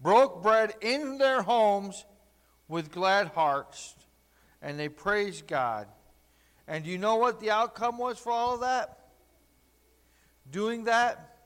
Broke 0.00 0.42
bread 0.42 0.74
in 0.80 1.18
their 1.18 1.42
homes 1.42 2.04
with 2.66 2.90
glad 2.90 3.28
hearts, 3.28 3.94
and 4.60 4.78
they 4.78 4.88
praised 4.88 5.46
God. 5.46 5.86
And 6.66 6.84
do 6.84 6.90
you 6.90 6.98
know 6.98 7.16
what 7.16 7.40
the 7.40 7.50
outcome 7.50 7.98
was 7.98 8.18
for 8.18 8.32
all 8.32 8.54
of 8.54 8.60
that? 8.60 9.10
Doing 10.50 10.84
that? 10.84 11.36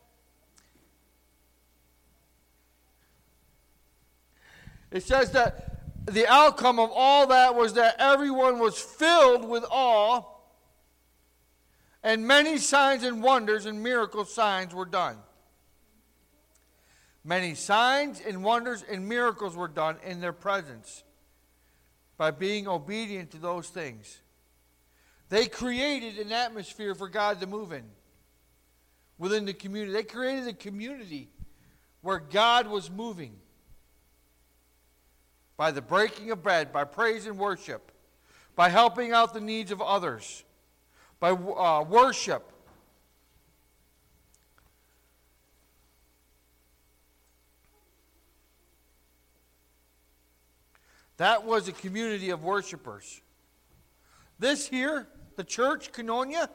It 4.90 5.03
says 5.03 5.33
that 5.33 5.77
the 6.12 6.27
outcome 6.27 6.79
of 6.79 6.90
all 6.92 7.27
that 7.29 7.55
was 7.55 7.75
that 7.75 7.97
everyone 7.99 8.59
was 8.59 8.79
filled 8.79 9.49
with 9.49 9.64
awe, 9.71 10.23
and 12.03 12.27
many 12.27 12.59
signs 12.59 13.03
and 13.03 13.23
wonders 13.23 13.66
and 13.66 13.83
miracle 13.83 14.25
signs 14.25 14.75
were 14.75 14.85
done. 14.85 15.16
Many 17.25 17.55
signs 17.55 18.21
and 18.21 18.42
wonders 18.42 18.85
and 18.88 19.09
miracles 19.09 19.57
were 19.57 19.68
done 19.68 19.97
in 20.05 20.21
their 20.21 20.33
presence 20.33 21.05
by 22.16 22.31
being 22.31 22.66
obedient 22.66 23.31
to 23.33 23.38
those 23.38 23.68
things. 23.68 24.21
They 25.29 25.47
created 25.47 26.18
an 26.18 26.33
atmosphere 26.33 26.94
for 26.94 27.09
God 27.09 27.40
to 27.40 27.47
move 27.47 27.73
in 27.73 27.85
within 29.18 29.44
the 29.44 29.53
community. 29.53 29.92
They 29.92 30.05
created 30.05 30.49
a 30.49 30.55
community 30.55 31.29
where 32.01 32.18
God 32.18 32.66
was 32.66 32.90
moving 32.90 33.35
by 35.59 35.73
the 35.73 35.83
breaking 35.83 36.31
of 36.31 36.42
bread, 36.42 36.73
by 36.73 36.85
praise 36.85 37.27
and 37.27 37.37
worship, 37.37 37.90
by 38.57 38.71
helping 38.71 39.12
out 39.12 39.35
the 39.35 39.40
needs 39.40 39.71
of 39.71 39.83
others, 39.83 40.44
by 41.21 41.31
uh, 41.31 41.83
worship. 41.83 42.53
That 51.16 51.44
was 51.44 51.66
a 51.66 51.73
community 51.73 52.31
of 52.31 52.44
worshipers. 52.44 53.21
This 54.38 54.68
here 54.68 55.09
the 55.35 55.42
church, 55.42 55.92
Koinonia, 55.92 56.49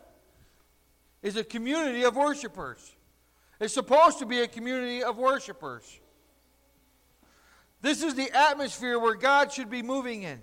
is 1.22 1.36
a 1.36 1.44
community 1.44 2.04
of 2.04 2.16
worshipers. 2.16 2.96
It's 3.60 3.74
supposed 3.74 4.20
to 4.20 4.26
be 4.26 4.42
a 4.42 4.48
community 4.48 5.04
of 5.04 5.18
worshipers. 5.18 6.00
This 7.84 8.02
is 8.02 8.16
the 8.16 8.32
atmosphere 8.32 8.98
where 8.98 9.14
God 9.14 9.52
should 9.52 9.70
be 9.70 9.82
moving 9.82 10.24
in. 10.24 10.42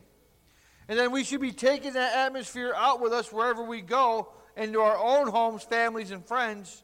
And 0.89 0.99
then 0.99 1.11
we 1.11 1.25
should 1.25 1.41
be 1.41 1.53
taking 1.53 1.95
that 1.95 2.15
atmosphere 2.15 2.75
out 2.77 3.01
with 3.01 3.15
us 3.15 3.33
wherever 3.33 3.65
we 3.65 3.81
go 3.81 4.29
into 4.59 4.81
our 4.81 4.99
own 4.99 5.27
homes, 5.27 5.63
families, 5.63 6.11
and 6.11 6.23
friends. 6.25 6.83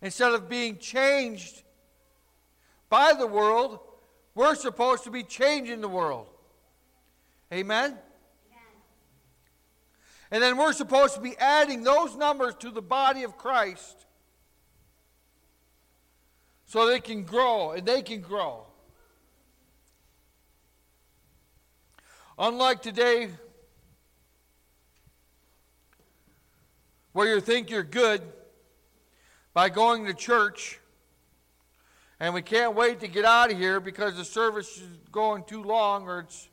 Instead 0.00 0.32
of 0.32 0.48
being 0.48 0.78
changed 0.78 1.64
by 2.88 3.12
the 3.12 3.26
world, 3.26 3.80
we're 4.36 4.54
supposed 4.54 5.02
to 5.04 5.10
be 5.10 5.24
changing 5.24 5.80
the 5.80 5.88
world. 5.88 6.28
Amen? 7.52 7.98
And 10.30 10.40
then 10.40 10.56
we're 10.56 10.72
supposed 10.72 11.16
to 11.16 11.20
be 11.20 11.36
adding 11.38 11.82
those 11.82 12.14
numbers 12.14 12.54
to 12.60 12.70
the 12.70 12.82
body 12.82 13.24
of 13.24 13.36
Christ 13.36 14.06
so 16.64 16.86
they 16.86 17.00
can 17.00 17.24
grow 17.24 17.72
and 17.72 17.84
they 17.84 18.00
can 18.00 18.20
grow. 18.20 18.66
Unlike 22.36 22.82
today, 22.82 23.28
where 27.12 27.32
you 27.32 27.40
think 27.40 27.70
you're 27.70 27.84
good 27.84 28.22
by 29.52 29.68
going 29.68 30.04
to 30.06 30.14
church, 30.14 30.80
and 32.18 32.34
we 32.34 32.42
can't 32.42 32.74
wait 32.74 32.98
to 33.00 33.06
get 33.06 33.24
out 33.24 33.52
of 33.52 33.58
here 33.58 33.78
because 33.78 34.16
the 34.16 34.24
service 34.24 34.78
is 34.78 34.98
going 35.12 35.44
too 35.44 35.62
long, 35.62 36.08
or 36.08 36.20
it's, 36.20 36.48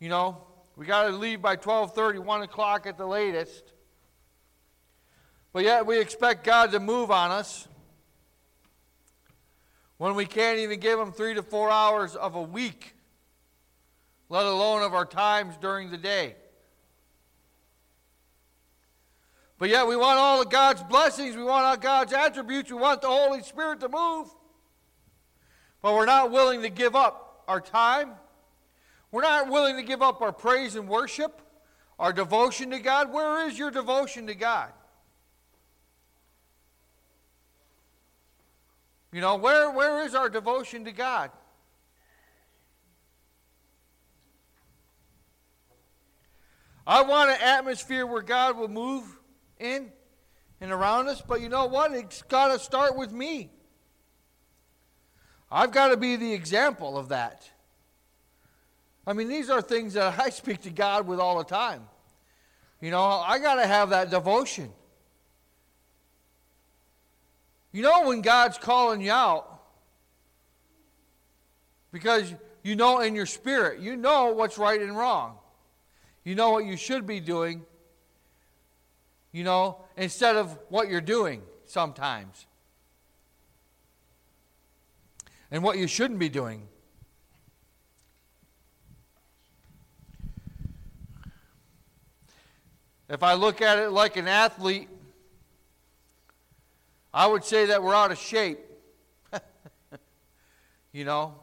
you 0.00 0.08
know, 0.08 0.42
we 0.76 0.84
got 0.84 1.04
to 1.04 1.10
leave 1.10 1.40
by 1.40 1.54
12:30, 1.54 2.18
1 2.18 2.42
o'clock 2.42 2.84
at 2.88 2.98
the 2.98 3.06
latest. 3.06 3.72
But 5.52 5.62
yet 5.62 5.86
we 5.86 6.00
expect 6.00 6.42
God 6.42 6.72
to 6.72 6.80
move 6.80 7.12
on 7.12 7.30
us 7.30 7.68
when 9.96 10.16
we 10.16 10.26
can't 10.26 10.58
even 10.58 10.80
give 10.80 10.98
Him 10.98 11.12
three 11.12 11.34
to 11.34 11.42
four 11.44 11.70
hours 11.70 12.16
of 12.16 12.34
a 12.34 12.42
week 12.42 12.96
let 14.28 14.44
alone 14.46 14.82
of 14.82 14.94
our 14.94 15.06
times 15.06 15.56
during 15.60 15.90
the 15.90 15.96
day. 15.96 16.36
But 19.58 19.70
yet 19.70 19.86
we 19.86 19.96
want 19.96 20.18
all 20.18 20.40
of 20.40 20.50
God's 20.50 20.82
blessings, 20.84 21.36
we 21.36 21.42
want 21.42 21.64
all 21.64 21.76
God's 21.76 22.12
attributes, 22.12 22.70
we 22.70 22.78
want 22.78 23.02
the 23.02 23.08
Holy 23.08 23.42
Spirit 23.42 23.80
to 23.80 23.88
move. 23.88 24.28
But 25.82 25.94
we're 25.94 26.06
not 26.06 26.30
willing 26.30 26.62
to 26.62 26.70
give 26.70 26.94
up 26.94 27.44
our 27.48 27.60
time. 27.60 28.10
We're 29.10 29.22
not 29.22 29.48
willing 29.48 29.76
to 29.76 29.82
give 29.82 30.02
up 30.02 30.20
our 30.20 30.32
praise 30.32 30.76
and 30.76 30.88
worship, 30.88 31.40
our 31.98 32.12
devotion 32.12 32.70
to 32.70 32.78
God. 32.78 33.12
Where 33.12 33.48
is 33.48 33.58
your 33.58 33.70
devotion 33.70 34.26
to 34.26 34.34
God? 34.34 34.70
You 39.12 39.22
know, 39.22 39.36
where, 39.36 39.70
where 39.70 40.04
is 40.04 40.14
our 40.14 40.28
devotion 40.28 40.84
to 40.84 40.92
God? 40.92 41.30
I 46.88 47.02
want 47.02 47.28
an 47.28 47.36
atmosphere 47.42 48.06
where 48.06 48.22
God 48.22 48.56
will 48.56 48.68
move 48.68 49.04
in 49.58 49.92
and 50.58 50.72
around 50.72 51.08
us, 51.08 51.20
but 51.20 51.42
you 51.42 51.50
know 51.50 51.66
what? 51.66 51.92
It's 51.92 52.22
got 52.22 52.48
to 52.48 52.58
start 52.58 52.96
with 52.96 53.12
me. 53.12 53.50
I've 55.52 55.70
got 55.70 55.88
to 55.88 55.98
be 55.98 56.16
the 56.16 56.32
example 56.32 56.96
of 56.96 57.10
that. 57.10 57.46
I 59.06 59.12
mean, 59.12 59.28
these 59.28 59.50
are 59.50 59.60
things 59.60 59.94
that 59.94 60.18
I 60.18 60.30
speak 60.30 60.62
to 60.62 60.70
God 60.70 61.06
with 61.06 61.20
all 61.20 61.36
the 61.36 61.44
time. 61.44 61.82
You 62.80 62.90
know, 62.90 63.02
I 63.02 63.38
got 63.38 63.56
to 63.56 63.66
have 63.66 63.90
that 63.90 64.08
devotion. 64.08 64.72
You 67.70 67.82
know 67.82 68.08
when 68.08 68.22
God's 68.22 68.56
calling 68.56 69.02
you 69.02 69.12
out 69.12 69.60
because 71.92 72.32
you 72.62 72.76
know 72.76 73.00
in 73.00 73.14
your 73.14 73.26
spirit, 73.26 73.80
you 73.80 73.94
know 73.94 74.32
what's 74.32 74.56
right 74.56 74.80
and 74.80 74.96
wrong. 74.96 75.36
You 76.28 76.34
know 76.34 76.50
what 76.50 76.66
you 76.66 76.76
should 76.76 77.06
be 77.06 77.20
doing, 77.20 77.64
you 79.32 79.44
know, 79.44 79.78
instead 79.96 80.36
of 80.36 80.58
what 80.68 80.90
you're 80.90 81.00
doing 81.00 81.40
sometimes. 81.64 82.44
And 85.50 85.62
what 85.62 85.78
you 85.78 85.86
shouldn't 85.86 86.20
be 86.20 86.28
doing. 86.28 86.68
If 93.08 93.22
I 93.22 93.32
look 93.32 93.62
at 93.62 93.78
it 93.78 93.88
like 93.88 94.18
an 94.18 94.28
athlete, 94.28 94.90
I 97.14 97.26
would 97.26 97.42
say 97.42 97.64
that 97.64 97.82
we're 97.82 97.94
out 97.94 98.12
of 98.12 98.18
shape. 98.18 98.60
you 100.92 101.06
know, 101.06 101.36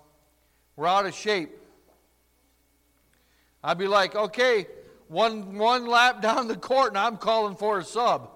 we're 0.75 0.85
out 0.85 1.07
of 1.07 1.15
shape. 1.15 1.49
I'd 3.63 3.79
be 3.79 3.87
like, 3.87 4.15
okay, 4.15 4.67
one, 5.07 5.57
one 5.57 5.85
lap 5.85 6.21
down 6.21 6.47
the 6.47 6.55
court 6.55 6.89
and 6.89 6.97
I'm 6.97 7.17
calling 7.17 7.55
for 7.55 7.79
a 7.79 7.83
sub. 7.83 8.29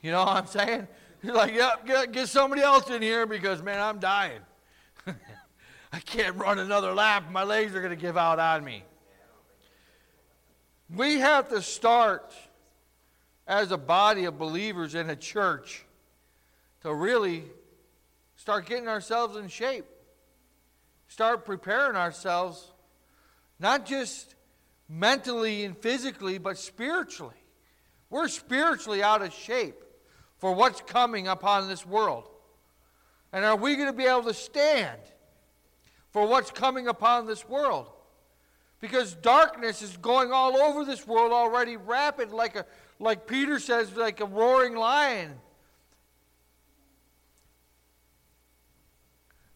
You 0.00 0.12
know 0.12 0.24
what 0.24 0.36
I'm 0.36 0.46
saying? 0.46 0.88
You're 1.22 1.34
like, 1.34 1.54
yep, 1.54 1.86
get, 1.86 2.12
get 2.12 2.28
somebody 2.28 2.62
else 2.62 2.90
in 2.90 3.00
here 3.00 3.26
because, 3.26 3.62
man, 3.62 3.80
I'm 3.80 3.98
dying. 3.98 4.40
I 5.06 6.00
can't 6.00 6.36
run 6.36 6.58
another 6.58 6.92
lap. 6.92 7.30
My 7.30 7.44
legs 7.44 7.74
are 7.74 7.80
going 7.80 7.96
to 7.96 8.00
give 8.00 8.16
out 8.16 8.38
on 8.38 8.62
me. 8.62 8.84
We 10.94 11.20
have 11.20 11.48
to 11.48 11.62
start 11.62 12.34
as 13.46 13.72
a 13.72 13.78
body 13.78 14.26
of 14.26 14.38
believers 14.38 14.94
in 14.94 15.08
a 15.08 15.16
church 15.16 15.84
to 16.82 16.92
really 16.92 17.44
start 18.36 18.66
getting 18.66 18.88
ourselves 18.88 19.36
in 19.36 19.48
shape. 19.48 19.86
Start 21.08 21.44
preparing 21.44 21.96
ourselves, 21.96 22.72
not 23.58 23.86
just 23.86 24.34
mentally 24.88 25.64
and 25.64 25.76
physically, 25.76 26.38
but 26.38 26.58
spiritually. 26.58 27.34
We're 28.10 28.28
spiritually 28.28 29.02
out 29.02 29.22
of 29.22 29.32
shape 29.32 29.82
for 30.38 30.52
what's 30.52 30.80
coming 30.82 31.26
upon 31.26 31.68
this 31.68 31.86
world. 31.86 32.28
And 33.32 33.44
are 33.44 33.56
we 33.56 33.76
going 33.76 33.88
to 33.88 33.96
be 33.96 34.04
able 34.04 34.22
to 34.24 34.34
stand 34.34 35.00
for 36.10 36.26
what's 36.26 36.50
coming 36.50 36.86
upon 36.86 37.26
this 37.26 37.48
world? 37.48 37.88
Because 38.80 39.14
darkness 39.14 39.82
is 39.82 39.96
going 39.96 40.30
all 40.30 40.56
over 40.56 40.84
this 40.84 41.06
world 41.06 41.32
already 41.32 41.76
rapid, 41.76 42.30
like, 42.30 42.54
a, 42.54 42.66
like 43.00 43.26
Peter 43.26 43.58
says, 43.58 43.96
like 43.96 44.20
a 44.20 44.26
roaring 44.26 44.76
lion. 44.76 45.34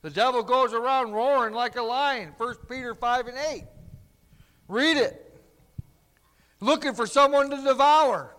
The 0.02 0.10
devil 0.10 0.42
goes 0.42 0.72
around 0.72 1.12
roaring 1.12 1.54
like 1.54 1.76
a 1.76 1.82
lion, 1.82 2.32
1 2.38 2.54
Peter 2.68 2.94
5 2.94 3.26
and 3.26 3.38
8. 3.38 3.64
Read 4.68 4.98
it. 4.98 5.24
Looking 6.60 6.94
for 6.94 7.06
someone 7.06 7.50
to 7.50 7.56
devour. 7.56 8.34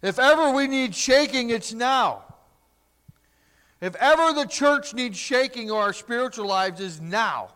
If 0.00 0.18
ever 0.18 0.50
we 0.52 0.66
need 0.66 0.94
shaking, 0.94 1.50
it's 1.50 1.72
now. 1.72 2.24
If 3.80 3.94
ever 3.96 4.32
the 4.32 4.46
church 4.46 4.94
needs 4.94 5.18
shaking 5.18 5.70
or 5.70 5.82
our 5.82 5.92
spiritual 5.92 6.46
lives, 6.46 6.80
is 6.80 7.00
now. 7.00 7.50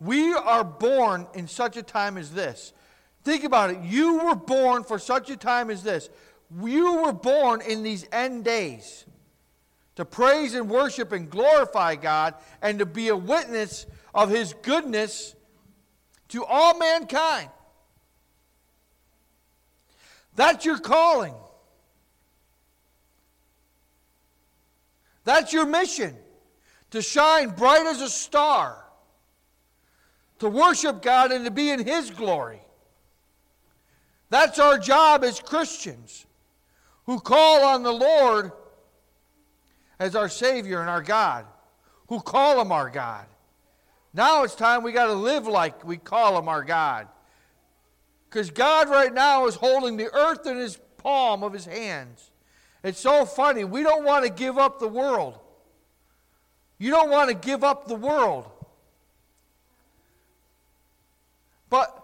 We 0.00 0.32
are 0.32 0.64
born 0.64 1.26
in 1.34 1.46
such 1.46 1.76
a 1.76 1.82
time 1.82 2.16
as 2.16 2.32
this. 2.32 2.72
Think 3.22 3.44
about 3.44 3.70
it. 3.70 3.80
You 3.80 4.24
were 4.24 4.34
born 4.34 4.84
for 4.84 4.98
such 4.98 5.28
a 5.30 5.36
time 5.36 5.70
as 5.70 5.82
this. 5.82 6.08
You 6.62 7.02
were 7.02 7.12
born 7.12 7.60
in 7.60 7.82
these 7.82 8.06
end 8.12 8.44
days 8.44 9.04
to 9.98 10.04
praise 10.04 10.54
and 10.54 10.70
worship 10.70 11.10
and 11.10 11.28
glorify 11.28 11.96
God 11.96 12.34
and 12.62 12.78
to 12.78 12.86
be 12.86 13.08
a 13.08 13.16
witness 13.16 13.84
of 14.14 14.30
His 14.30 14.54
goodness 14.62 15.34
to 16.28 16.44
all 16.44 16.78
mankind. 16.78 17.50
That's 20.36 20.64
your 20.64 20.78
calling. 20.78 21.34
That's 25.24 25.52
your 25.52 25.66
mission 25.66 26.14
to 26.92 27.02
shine 27.02 27.48
bright 27.50 27.84
as 27.84 28.00
a 28.00 28.08
star, 28.08 28.84
to 30.38 30.48
worship 30.48 31.02
God 31.02 31.32
and 31.32 31.44
to 31.44 31.50
be 31.50 31.70
in 31.70 31.84
His 31.84 32.12
glory. 32.12 32.60
That's 34.30 34.60
our 34.60 34.78
job 34.78 35.24
as 35.24 35.40
Christians 35.40 36.24
who 37.06 37.18
call 37.18 37.64
on 37.64 37.82
the 37.82 37.90
Lord 37.92 38.52
as 39.98 40.14
our 40.14 40.28
Savior 40.28 40.80
and 40.80 40.88
our 40.88 41.02
God, 41.02 41.46
who 42.08 42.20
call 42.20 42.60
Him 42.60 42.72
our 42.72 42.90
God. 42.90 43.26
Now 44.14 44.42
it's 44.42 44.54
time 44.54 44.82
we 44.82 44.92
got 44.92 45.06
to 45.06 45.12
live 45.12 45.46
like 45.46 45.84
we 45.84 45.96
call 45.96 46.38
Him 46.38 46.48
our 46.48 46.64
God. 46.64 47.08
Because 48.28 48.50
God 48.50 48.88
right 48.88 49.12
now 49.12 49.46
is 49.46 49.54
holding 49.54 49.96
the 49.96 50.12
earth 50.12 50.46
in 50.46 50.56
His 50.56 50.78
palm 50.98 51.42
of 51.42 51.52
His 51.52 51.64
hands. 51.64 52.30
It's 52.82 53.00
so 53.00 53.24
funny. 53.24 53.64
We 53.64 53.82
don't 53.82 54.04
want 54.04 54.24
to 54.24 54.30
give 54.30 54.58
up 54.58 54.78
the 54.78 54.88
world. 54.88 55.38
You 56.78 56.90
don't 56.90 57.10
want 57.10 57.28
to 57.28 57.34
give 57.34 57.64
up 57.64 57.88
the 57.88 57.96
world. 57.96 58.48
But 61.70 61.94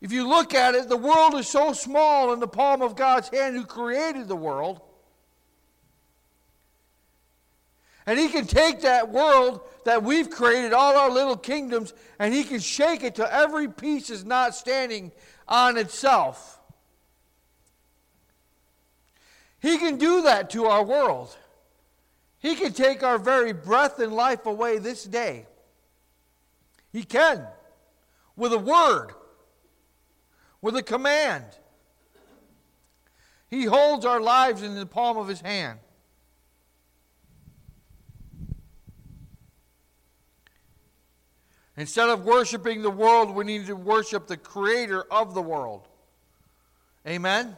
if 0.00 0.12
you 0.12 0.28
look 0.28 0.54
at 0.54 0.74
it, 0.74 0.88
the 0.88 0.96
world 0.96 1.34
is 1.34 1.48
so 1.48 1.72
small 1.72 2.32
in 2.32 2.40
the 2.40 2.48
palm 2.48 2.82
of 2.82 2.96
God's 2.96 3.28
hand 3.28 3.56
who 3.56 3.64
created 3.64 4.28
the 4.28 4.36
world. 4.36 4.80
And 8.06 8.18
He 8.18 8.28
can 8.28 8.46
take 8.46 8.80
that 8.82 9.10
world 9.10 9.60
that 9.84 10.02
we've 10.02 10.30
created, 10.30 10.72
all 10.72 10.96
our 10.96 11.10
little 11.10 11.36
kingdoms, 11.36 11.94
and 12.18 12.34
He 12.34 12.44
can 12.44 12.60
shake 12.60 13.02
it 13.02 13.14
till 13.14 13.28
every 13.30 13.68
piece 13.68 14.10
is 14.10 14.24
not 14.24 14.54
standing 14.54 15.12
on 15.46 15.76
itself. 15.76 16.58
He 19.60 19.78
can 19.78 19.96
do 19.96 20.22
that 20.22 20.50
to 20.50 20.66
our 20.66 20.84
world. 20.84 21.36
He 22.40 22.56
can 22.56 22.72
take 22.72 23.04
our 23.04 23.18
very 23.18 23.52
breath 23.52 24.00
and 24.00 24.12
life 24.12 24.46
away 24.46 24.78
this 24.78 25.04
day. 25.04 25.46
He 26.92 27.04
can. 27.04 27.46
With 28.34 28.52
a 28.52 28.58
word, 28.58 29.10
with 30.60 30.76
a 30.76 30.82
command. 30.82 31.44
He 33.48 33.64
holds 33.64 34.04
our 34.04 34.20
lives 34.20 34.62
in 34.62 34.74
the 34.74 34.86
palm 34.86 35.16
of 35.16 35.28
His 35.28 35.40
hand. 35.40 35.78
Instead 41.76 42.10
of 42.10 42.24
worshiping 42.24 42.82
the 42.82 42.90
world, 42.90 43.34
we 43.34 43.44
need 43.44 43.66
to 43.66 43.74
worship 43.74 44.26
the 44.26 44.36
creator 44.36 45.04
of 45.10 45.34
the 45.34 45.42
world. 45.42 45.88
Amen? 47.06 47.56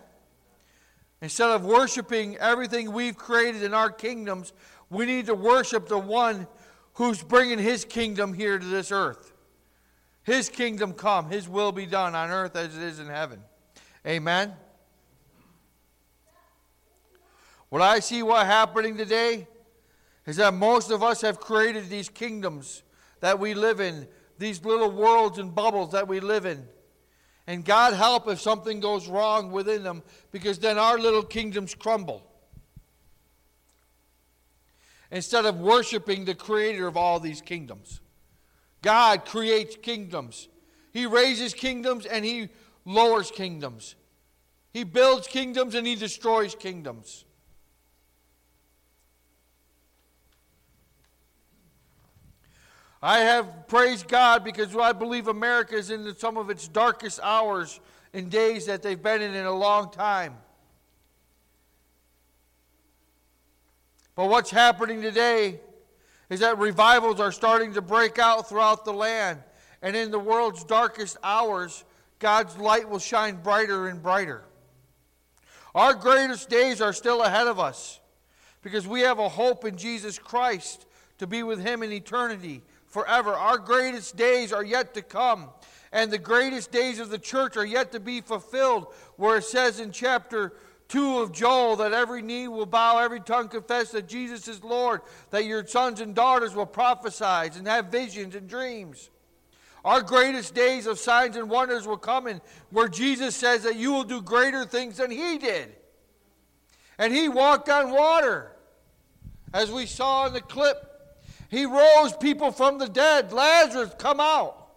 Instead 1.21 1.51
of 1.51 1.65
worshiping 1.65 2.37
everything 2.37 2.93
we've 2.93 3.17
created 3.17 3.63
in 3.63 3.75
our 3.75 3.91
kingdoms, 3.91 4.53
we 4.91 5.07
need 5.07 5.27
to 5.27 5.35
worship 5.35 5.89
the 5.89 5.99
one 5.99 6.47
who's 6.95 7.23
bringing 7.23 7.59
his 7.59 7.85
kingdom 7.85 8.33
here 8.33 8.59
to 8.59 8.67
this 8.67 8.93
earth. 8.93 9.33
His 10.23 10.49
kingdom 10.49 10.93
come, 10.93 11.29
his 11.29 11.49
will 11.49 11.73
be 11.73 11.87
done 11.87 12.15
on 12.15 12.31
earth 12.31 12.57
as 12.57 12.77
it 12.77 12.83
is 12.83 12.99
in 12.99 13.07
heaven. 13.07 13.41
Amen? 14.07 14.55
What 17.69 17.83
I 17.83 17.99
see 17.99 18.23
what 18.23 18.47
happening 18.47 18.97
today 18.97 19.49
is 20.27 20.37
that 20.37 20.55
most 20.55 20.91
of 20.91 21.03
us 21.03 21.21
have 21.23 21.41
created 21.41 21.89
these 21.89 22.09
kingdoms 22.09 22.83
that 23.25 23.41
we 23.41 23.55
live 23.55 23.81
in, 23.81 24.07
these 24.37 24.63
little 24.67 24.91
worlds 24.91 25.39
and 25.39 25.55
bubbles 25.55 25.93
that 25.93 26.07
we 26.07 26.21
live 26.21 26.45
in. 26.45 26.63
And 27.47 27.65
God 27.65 27.95
help 27.95 28.29
if 28.29 28.39
something 28.39 28.81
goes 28.81 29.09
wrong 29.09 29.51
within 29.51 29.83
them, 29.83 30.03
because 30.31 30.59
then 30.59 30.77
our 30.77 30.99
little 30.99 31.23
kingdoms 31.23 31.75
crumble. 31.75 32.23
Instead 35.11 35.47
of 35.47 35.59
worshiping 35.59 36.27
the 36.27 36.35
creator 36.35 36.87
of 36.87 36.99
all 36.99 37.19
these 37.19 37.41
kingdoms, 37.41 38.03
God 38.83 39.25
creates 39.25 39.75
kingdoms. 39.81 40.51
He 40.93 41.07
raises 41.07 41.55
kingdoms 41.55 42.05
and 42.05 42.27
he 42.27 42.51
lowers 42.85 43.31
kingdoms. 43.31 43.95
He 44.71 44.85
builds 44.85 45.29
kingdoms 45.29 45.75
and 45.75 45.87
he 45.87 45.95
destroys 45.95 46.55
kingdoms. 46.55 47.25
I 53.05 53.19
have 53.19 53.69
praised 53.69 54.09
God 54.09 54.45
because 54.45 54.75
I 54.75 54.93
believe 54.93 55.29
America 55.29 55.77
is 55.77 55.91
in 55.91 56.17
some 56.17 56.39
of 56.39 56.49
its 56.49 56.69
darkest 56.69 57.21
hours 57.23 57.79
and 58.15 58.31
days 58.31 58.65
that 58.65 58.81
they've 58.81 59.01
been 59.01 59.21
in 59.21 59.35
in 59.35 59.45
a 59.45 59.53
long 59.53 59.93
time. 59.93 60.39
But 64.15 64.31
what's 64.31 64.51
happening 64.51 65.03
today 65.03 65.61
is 66.31 66.41
that 66.41 66.57
revivals 66.57 67.21
are 67.21 67.31
starting 67.31 67.75
to 67.75 67.83
break 67.83 68.19
out 68.19 68.49
throughout 68.49 68.87
the 68.87 68.95
land. 68.95 69.43
And 69.83 69.95
in 69.95 70.11
the 70.11 70.19
world's 70.19 70.65
darkest 70.65 71.19
hours, 71.23 71.85
God's 72.21 72.57
light 72.57 72.89
will 72.89 72.99
shine 72.99 73.37
brighter 73.37 73.89
and 73.89 74.03
brighter. 74.03 74.45
Our 75.75 75.93
greatest 75.93 76.49
days 76.49 76.81
are 76.81 76.95
still 76.95 77.23
ahead 77.23 77.49
of 77.49 77.61
us 77.61 78.01
because 78.63 78.89
we 78.89 79.03
have 79.03 79.19
a 79.19 79.29
hope 79.29 79.67
in 79.67 79.77
Jesus 79.77 80.19
Christ 80.19 80.87
to 81.19 81.27
be 81.27 81.43
with 81.43 81.61
Him 81.61 81.83
in 81.83 81.93
eternity 81.93 82.63
forever. 82.95 83.33
Our 83.35 83.59
greatest 83.59 84.17
days 84.17 84.53
are 84.53 84.65
yet 84.65 84.95
to 84.95 85.03
come, 85.03 85.51
and 85.93 86.13
the 86.13 86.17
greatest 86.17 86.71
days 86.71 87.01
of 87.01 87.11
the 87.11 87.19
church 87.19 87.57
are 87.57 87.67
yet 87.67 87.91
to 87.91 87.99
be 87.99 88.21
fulfilled, 88.21 88.87
where 89.17 89.39
it 89.39 89.45
says 89.45 89.81
in 89.81 89.91
chapter 89.91 90.53
2 90.89 91.19
of 91.19 91.33
Joel 91.33 91.75
that 91.77 91.93
every 91.93 92.23
knee 92.23 92.47
will 92.47 92.67
bow, 92.67 92.99
every 92.99 93.19
tongue 93.19 93.49
confess 93.49 93.91
that 93.91 94.07
Jesus 94.07 94.47
is 94.47 94.63
Lord, 94.63 95.01
that 95.31 95.45
your 95.45 95.67
sons 95.67 96.01
and 96.01 96.15
daughters 96.15 96.55
will 96.55 96.67
prophesy 96.67 97.59
and 97.59 97.67
have 97.67 97.87
visions 97.87 98.37
and 98.37 98.49
dreams. 98.49 99.11
Our 99.85 100.01
greatest 100.01 100.55
days 100.55 100.87
of 100.87 101.01
signs 101.01 101.35
and 101.35 101.51
wonders 101.51 101.89
will 101.89 101.99
come 101.99 102.29
in 102.29 102.41
where 102.71 102.89
Jesus 102.89 103.35
says 103.35 103.65
that 103.65 103.75
you 103.75 103.93
will 103.93 104.05
do 104.05 104.23
greater 104.23 104.65
things 104.65 104.99
than 104.99 105.11
he 105.11 105.37
did. 105.37 105.75
And 106.97 107.13
he 107.13 107.29
walked 107.29 107.69
on 107.69 107.91
water, 107.91 108.53
as 109.53 109.69
we 109.73 109.85
saw 109.85 110.29
in 110.29 110.33
the 110.33 110.41
clip 110.41 110.94
he 111.55 111.67
rose 111.67 112.17
people 112.17 112.51
from 112.51 112.79
the 112.79 112.89
dead. 112.89 113.33
Lazarus, 113.33 113.93
come 113.97 114.19
out. 114.19 114.69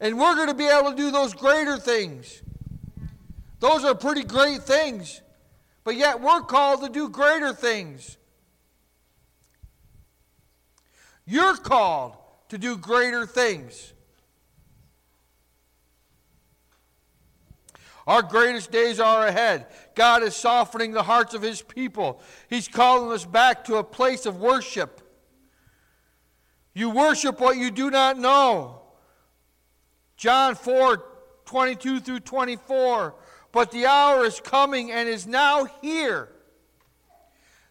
And 0.00 0.18
we're 0.18 0.34
going 0.34 0.48
to 0.48 0.54
be 0.54 0.66
able 0.66 0.90
to 0.90 0.96
do 0.96 1.10
those 1.10 1.34
greater 1.34 1.76
things. 1.76 2.42
Those 3.58 3.84
are 3.84 3.94
pretty 3.94 4.22
great 4.22 4.62
things. 4.62 5.20
But 5.84 5.96
yet 5.96 6.20
we're 6.22 6.40
called 6.40 6.82
to 6.82 6.88
do 6.88 7.10
greater 7.10 7.52
things. 7.52 8.16
You're 11.26 11.56
called 11.56 12.16
to 12.48 12.56
do 12.56 12.78
greater 12.78 13.26
things. 13.26 13.92
Our 18.06 18.22
greatest 18.22 18.72
days 18.72 18.98
are 18.98 19.26
ahead. 19.26 19.66
God 19.94 20.22
is 20.22 20.34
softening 20.34 20.92
the 20.92 21.02
hearts 21.02 21.34
of 21.34 21.42
His 21.42 21.60
people. 21.60 22.22
He's 22.48 22.66
calling 22.66 23.12
us 23.12 23.26
back 23.26 23.64
to 23.66 23.76
a 23.76 23.84
place 23.84 24.24
of 24.24 24.40
worship. 24.40 25.00
You 26.74 26.90
worship 26.90 27.40
what 27.40 27.56
you 27.56 27.70
do 27.70 27.90
not 27.90 28.18
know. 28.18 28.82
John 30.16 30.54
4 30.54 31.04
22 31.44 32.00
through 32.00 32.20
24. 32.20 33.14
But 33.52 33.72
the 33.72 33.86
hour 33.86 34.24
is 34.24 34.38
coming 34.38 34.92
and 34.92 35.08
is 35.08 35.26
now 35.26 35.64
here. 35.82 36.28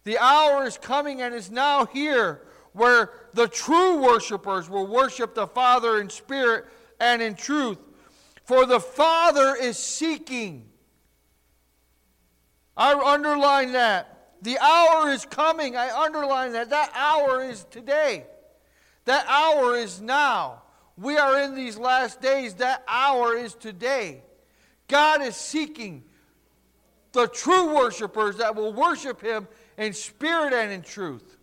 The 0.04 0.18
hour 0.18 0.66
is 0.66 0.78
coming 0.78 1.22
and 1.22 1.34
is 1.34 1.50
now 1.50 1.86
here 1.86 2.42
where 2.74 3.12
the 3.34 3.48
true 3.48 4.02
worshipers 4.02 4.70
will 4.70 4.86
worship 4.86 5.34
the 5.34 5.48
Father 5.48 6.02
in 6.02 6.10
spirit 6.10 6.66
and 7.00 7.22
in 7.22 7.36
truth. 7.36 7.78
For 8.44 8.66
the 8.66 8.80
Father 8.80 9.56
is 9.56 9.78
seeking. 9.78 10.66
I 12.76 12.94
underline 12.94 13.72
that. 13.74 14.34
The 14.42 14.58
hour 14.60 15.10
is 15.12 15.26
coming. 15.26 15.76
I 15.76 15.92
underline 15.92 16.54
that. 16.54 16.70
That 16.70 16.92
hour 16.96 17.44
is 17.44 17.66
today. 17.66 18.26
That 19.10 19.26
hour 19.28 19.76
is 19.76 20.00
now. 20.00 20.62
We 20.96 21.18
are 21.18 21.42
in 21.42 21.56
these 21.56 21.80
last 21.80 22.22
days. 22.22 22.54
That 22.54 22.84
hour 22.88 23.36
is 23.36 23.56
today. 23.56 24.22
God 24.88 25.24
is 25.24 25.36
seeking 25.36 26.04
the 27.14 27.26
true 27.26 27.74
worshipers 27.74 28.38
that 28.38 28.56
will 28.56 28.72
worship 28.72 29.20
Him 29.20 29.48
in 29.80 29.94
spirit 29.94 30.54
and 30.54 30.72
in 30.72 30.84
truth. 30.84 31.38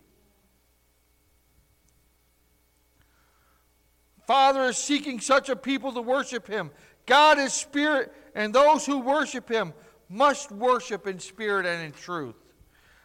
Father 4.28 4.66
is 4.66 4.76
seeking 4.76 5.18
such 5.18 5.48
a 5.48 5.56
people 5.56 5.92
to 5.94 6.00
worship 6.00 6.46
Him. 6.46 6.70
God 7.04 7.36
is 7.40 7.52
spirit, 7.52 8.12
and 8.36 8.54
those 8.54 8.86
who 8.86 9.00
worship 9.00 9.48
Him 9.48 9.74
must 10.08 10.52
worship 10.52 11.08
in 11.08 11.18
spirit 11.18 11.66
and 11.66 11.82
in 11.82 11.90
truth. 11.90 12.36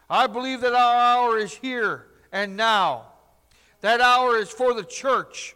I 0.08 0.28
believe 0.28 0.60
that 0.60 0.72
our 0.72 0.94
hour 0.94 1.36
is 1.36 1.52
here 1.52 2.06
and 2.30 2.56
now. 2.56 3.11
That 3.82 4.00
hour 4.00 4.36
is 4.36 4.48
for 4.48 4.74
the 4.74 4.84
church, 4.84 5.54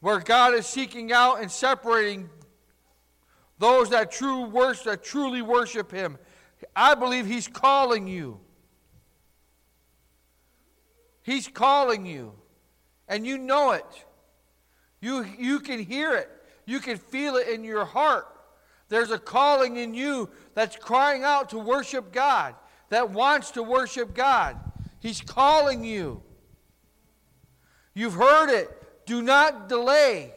where 0.00 0.20
God 0.20 0.54
is 0.54 0.66
seeking 0.66 1.12
out 1.12 1.40
and 1.40 1.50
separating 1.50 2.30
those 3.58 3.90
that 3.90 4.12
true 4.12 4.46
worship, 4.46 4.84
that 4.84 5.04
truly 5.04 5.42
worship 5.42 5.90
Him. 5.90 6.16
I 6.74 6.94
believe 6.94 7.26
He's 7.26 7.48
calling 7.48 8.06
you. 8.06 8.38
He's 11.22 11.48
calling 11.48 12.06
you, 12.06 12.32
and 13.08 13.26
you 13.26 13.36
know 13.36 13.72
it. 13.72 13.84
You, 15.00 15.26
you 15.38 15.58
can 15.60 15.80
hear 15.80 16.14
it. 16.14 16.30
You 16.66 16.78
can 16.78 16.98
feel 16.98 17.36
it 17.36 17.48
in 17.48 17.64
your 17.64 17.84
heart. 17.84 18.26
There's 18.88 19.10
a 19.10 19.18
calling 19.18 19.76
in 19.76 19.92
you 19.92 20.30
that's 20.54 20.76
crying 20.76 21.24
out 21.24 21.50
to 21.50 21.58
worship 21.58 22.12
God, 22.12 22.54
that 22.90 23.10
wants 23.10 23.50
to 23.52 23.62
worship 23.62 24.14
God. 24.14 24.56
He's 25.00 25.20
calling 25.20 25.84
you. 25.84 26.22
You've 27.98 28.14
heard 28.14 28.48
it. 28.48 28.70
Do 29.06 29.22
not 29.22 29.68
delay. 29.68 30.32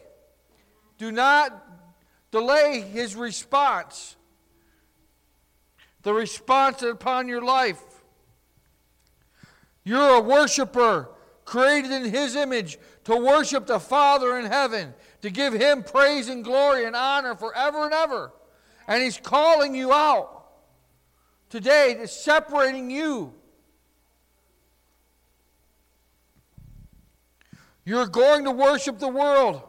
Do 0.98 1.12
not 1.12 1.64
delay 2.32 2.80
his 2.80 3.14
response. 3.14 4.16
The 6.02 6.12
response 6.12 6.82
upon 6.82 7.28
your 7.28 7.40
life. 7.40 7.80
You're 9.84 10.16
a 10.16 10.20
worshiper 10.20 11.10
created 11.44 11.92
in 11.92 12.04
His 12.06 12.34
image 12.34 12.78
to 13.04 13.16
worship 13.16 13.66
the 13.66 13.78
Father 13.78 14.38
in 14.40 14.46
heaven, 14.46 14.92
to 15.20 15.30
give 15.30 15.52
Him 15.52 15.84
praise 15.84 16.28
and 16.28 16.42
glory 16.42 16.84
and 16.84 16.96
honor 16.96 17.36
forever 17.36 17.84
and 17.84 17.94
ever. 17.94 18.32
And 18.88 19.02
He's 19.02 19.18
calling 19.18 19.76
you 19.76 19.92
out 19.92 20.46
today, 21.48 21.94
to 21.94 22.08
separating 22.08 22.90
you. 22.90 23.34
You're 27.84 28.06
going 28.06 28.44
to 28.44 28.50
worship 28.50 28.98
the 28.98 29.08
world. 29.08 29.62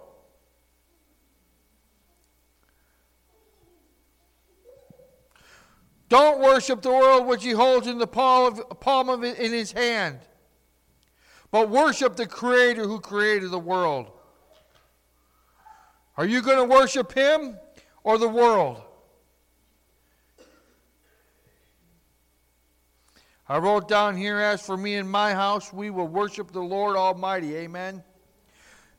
Don't 6.09 6.41
worship 6.41 6.84
the 6.84 6.91
world 6.91 7.26
which 7.26 7.43
he 7.43 7.51
holds 7.51 7.88
in 7.88 7.97
the 7.97 8.05
palm 8.05 8.53
of, 8.53 8.80
palm 8.80 9.09
of 9.09 9.24
in 9.24 9.51
his 9.51 9.72
hand, 9.72 10.20
but 11.49 11.70
worship 11.70 12.16
the 12.16 12.28
Creator 12.28 12.84
who 12.84 12.99
created 12.99 13.49
the 13.49 13.57
world. 13.57 14.11
Are 16.16 16.26
you 16.26 16.43
going 16.43 16.57
to 16.57 16.72
worship 16.72 17.14
him 17.14 17.57
or 18.03 18.20
the 18.20 18.28
world? 18.28 18.84
I 23.54 23.60
wrote 23.60 23.88
down 23.88 24.18
here, 24.18 24.39
as 24.39 24.66
for 24.66 24.76
me 24.76 24.95
and 24.95 25.08
my 25.08 25.32
house, 25.32 25.72
we 25.72 25.91
will 25.91 26.08
worship 26.08 26.51
the 26.51 26.60
Lord 26.60 26.95
Almighty. 26.95 27.56
Amen. 27.58 28.04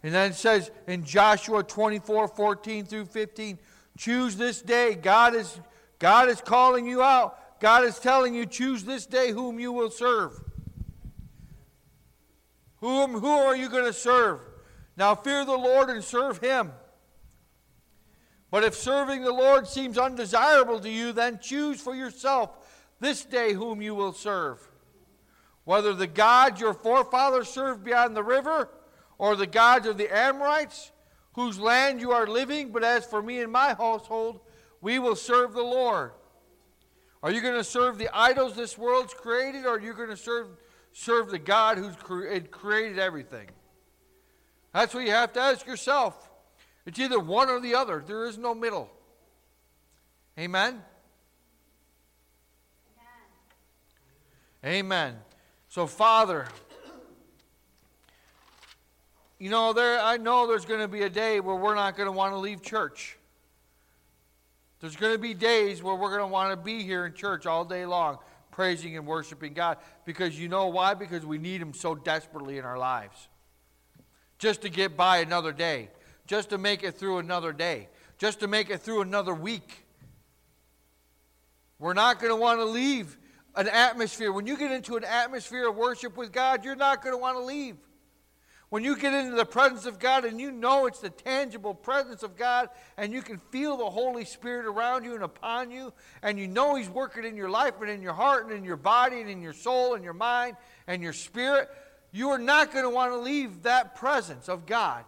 And 0.04 0.14
then 0.14 0.30
it 0.30 0.34
says 0.36 0.70
in 0.86 1.02
Joshua 1.04 1.64
24 1.64 2.28
14 2.28 2.84
through 2.84 3.06
15, 3.06 3.58
choose 3.98 4.36
this 4.36 4.62
day. 4.62 4.94
God 4.94 5.34
is 5.34 5.58
God 5.98 6.28
is 6.28 6.40
calling 6.40 6.86
you 6.86 7.02
out. 7.02 7.60
God 7.60 7.82
is 7.82 7.98
telling 7.98 8.32
you, 8.32 8.46
choose 8.46 8.84
this 8.84 9.06
day 9.06 9.32
whom 9.32 9.58
you 9.58 9.72
will 9.72 9.90
serve. 9.90 10.40
Whom, 12.76 13.14
who 13.14 13.26
are 13.26 13.56
you 13.56 13.68
going 13.68 13.86
to 13.86 13.92
serve? 13.92 14.38
Now 14.96 15.16
fear 15.16 15.44
the 15.44 15.58
Lord 15.58 15.90
and 15.90 16.04
serve 16.04 16.38
him. 16.38 16.70
But 18.52 18.62
if 18.62 18.76
serving 18.76 19.24
the 19.24 19.32
Lord 19.32 19.66
seems 19.66 19.98
undesirable 19.98 20.78
to 20.78 20.88
you, 20.88 21.10
then 21.10 21.40
choose 21.42 21.80
for 21.80 21.96
yourself 21.96 22.63
this 23.00 23.24
day 23.24 23.52
whom 23.52 23.82
you 23.82 23.94
will 23.94 24.12
serve. 24.12 24.58
Whether 25.64 25.94
the 25.94 26.06
gods 26.06 26.60
your 26.60 26.74
forefathers 26.74 27.48
served 27.48 27.84
beyond 27.84 28.16
the 28.16 28.22
river, 28.22 28.70
or 29.18 29.36
the 29.36 29.46
gods 29.46 29.86
of 29.86 29.96
the 29.96 30.14
Amorites, 30.14 30.92
whose 31.34 31.58
land 31.58 32.00
you 32.00 32.12
are 32.12 32.26
living, 32.26 32.70
but 32.70 32.84
as 32.84 33.04
for 33.04 33.22
me 33.22 33.40
and 33.40 33.50
my 33.50 33.74
household, 33.74 34.40
we 34.80 34.98
will 34.98 35.16
serve 35.16 35.52
the 35.52 35.62
Lord. 35.62 36.12
Are 37.22 37.30
you 37.30 37.40
going 37.40 37.54
to 37.54 37.64
serve 37.64 37.96
the 37.96 38.10
idols 38.12 38.54
this 38.54 38.76
world's 38.76 39.14
created, 39.14 39.64
or 39.64 39.76
are 39.76 39.80
you 39.80 39.94
going 39.94 40.10
to 40.10 40.16
serve, 40.16 40.48
serve 40.92 41.30
the 41.30 41.38
God 41.38 41.78
who's 41.78 41.96
cre- 41.96 42.38
created 42.50 42.98
everything? 42.98 43.48
That's 44.72 44.92
what 44.92 45.04
you 45.04 45.10
have 45.10 45.32
to 45.32 45.40
ask 45.40 45.66
yourself. 45.66 46.30
It's 46.84 46.98
either 46.98 47.18
one 47.18 47.48
or 47.48 47.60
the 47.60 47.74
other, 47.74 48.02
there 48.06 48.26
is 48.26 48.36
no 48.36 48.54
middle. 48.54 48.90
Amen? 50.38 50.82
Amen. 54.64 55.14
So, 55.68 55.86
Father, 55.86 56.46
you 59.38 59.50
know, 59.50 59.74
there 59.74 60.00
I 60.00 60.16
know 60.16 60.46
there's 60.46 60.64
going 60.64 60.80
to 60.80 60.88
be 60.88 61.02
a 61.02 61.10
day 61.10 61.40
where 61.40 61.56
we're 61.56 61.74
not 61.74 61.98
going 61.98 62.06
to 62.06 62.12
want 62.12 62.32
to 62.32 62.38
leave 62.38 62.62
church. 62.62 63.18
There's 64.80 64.96
going 64.96 65.12
to 65.12 65.18
be 65.18 65.34
days 65.34 65.82
where 65.82 65.94
we're 65.94 66.08
going 66.08 66.20
to 66.20 66.26
want 66.26 66.50
to 66.52 66.56
be 66.56 66.82
here 66.82 67.04
in 67.04 67.12
church 67.12 67.44
all 67.44 67.64
day 67.66 67.84
long, 67.84 68.18
praising 68.50 68.96
and 68.96 69.06
worshiping 69.06 69.52
God. 69.52 69.76
Because 70.06 70.38
you 70.38 70.48
know 70.48 70.68
why? 70.68 70.94
Because 70.94 71.26
we 71.26 71.36
need 71.36 71.60
Him 71.60 71.74
so 71.74 71.94
desperately 71.94 72.56
in 72.56 72.64
our 72.64 72.78
lives. 72.78 73.28
Just 74.38 74.62
to 74.62 74.70
get 74.70 74.96
by 74.96 75.18
another 75.18 75.52
day, 75.52 75.90
just 76.26 76.48
to 76.50 76.58
make 76.58 76.82
it 76.82 76.94
through 76.94 77.18
another 77.18 77.52
day, 77.52 77.88
just 78.16 78.40
to 78.40 78.48
make 78.48 78.70
it 78.70 78.80
through 78.80 79.02
another 79.02 79.34
week. 79.34 79.84
We're 81.78 81.92
not 81.92 82.18
going 82.18 82.30
to 82.30 82.36
want 82.36 82.60
to 82.60 82.64
leave 82.64 83.18
an 83.56 83.68
atmosphere. 83.68 84.32
When 84.32 84.46
you 84.46 84.56
get 84.56 84.72
into 84.72 84.96
an 84.96 85.04
atmosphere 85.04 85.68
of 85.68 85.76
worship 85.76 86.16
with 86.16 86.32
God, 86.32 86.64
you're 86.64 86.76
not 86.76 87.02
going 87.02 87.14
to 87.14 87.18
want 87.18 87.36
to 87.38 87.44
leave. 87.44 87.76
When 88.74 88.82
you 88.82 88.96
get 88.96 89.14
into 89.14 89.36
the 89.36 89.44
presence 89.44 89.86
of 89.86 90.00
God 90.00 90.24
and 90.24 90.40
you 90.40 90.50
know 90.50 90.86
it's 90.86 90.98
the 90.98 91.10
tangible 91.10 91.74
presence 91.74 92.24
of 92.24 92.36
God 92.36 92.70
and 92.96 93.12
you 93.12 93.22
can 93.22 93.38
feel 93.50 93.76
the 93.76 93.88
Holy 93.88 94.24
Spirit 94.24 94.66
around 94.66 95.04
you 95.04 95.14
and 95.14 95.22
upon 95.22 95.70
you 95.70 95.92
and 96.22 96.40
you 96.40 96.48
know 96.48 96.74
He's 96.74 96.90
working 96.90 97.22
in 97.22 97.36
your 97.36 97.48
life 97.48 97.74
and 97.80 97.88
in 97.88 98.02
your 98.02 98.14
heart 98.14 98.46
and 98.46 98.52
in 98.52 98.64
your 98.64 98.76
body 98.76 99.20
and 99.20 99.30
in 99.30 99.40
your 99.40 99.52
soul 99.52 99.94
and 99.94 100.02
your 100.02 100.12
mind 100.12 100.56
and 100.88 101.04
your 101.04 101.12
spirit, 101.12 101.68
you 102.10 102.30
are 102.30 102.38
not 102.38 102.72
going 102.72 102.84
to 102.84 102.90
want 102.90 103.12
to 103.12 103.18
leave 103.18 103.62
that 103.62 103.94
presence 103.94 104.48
of 104.48 104.66
God. 104.66 105.04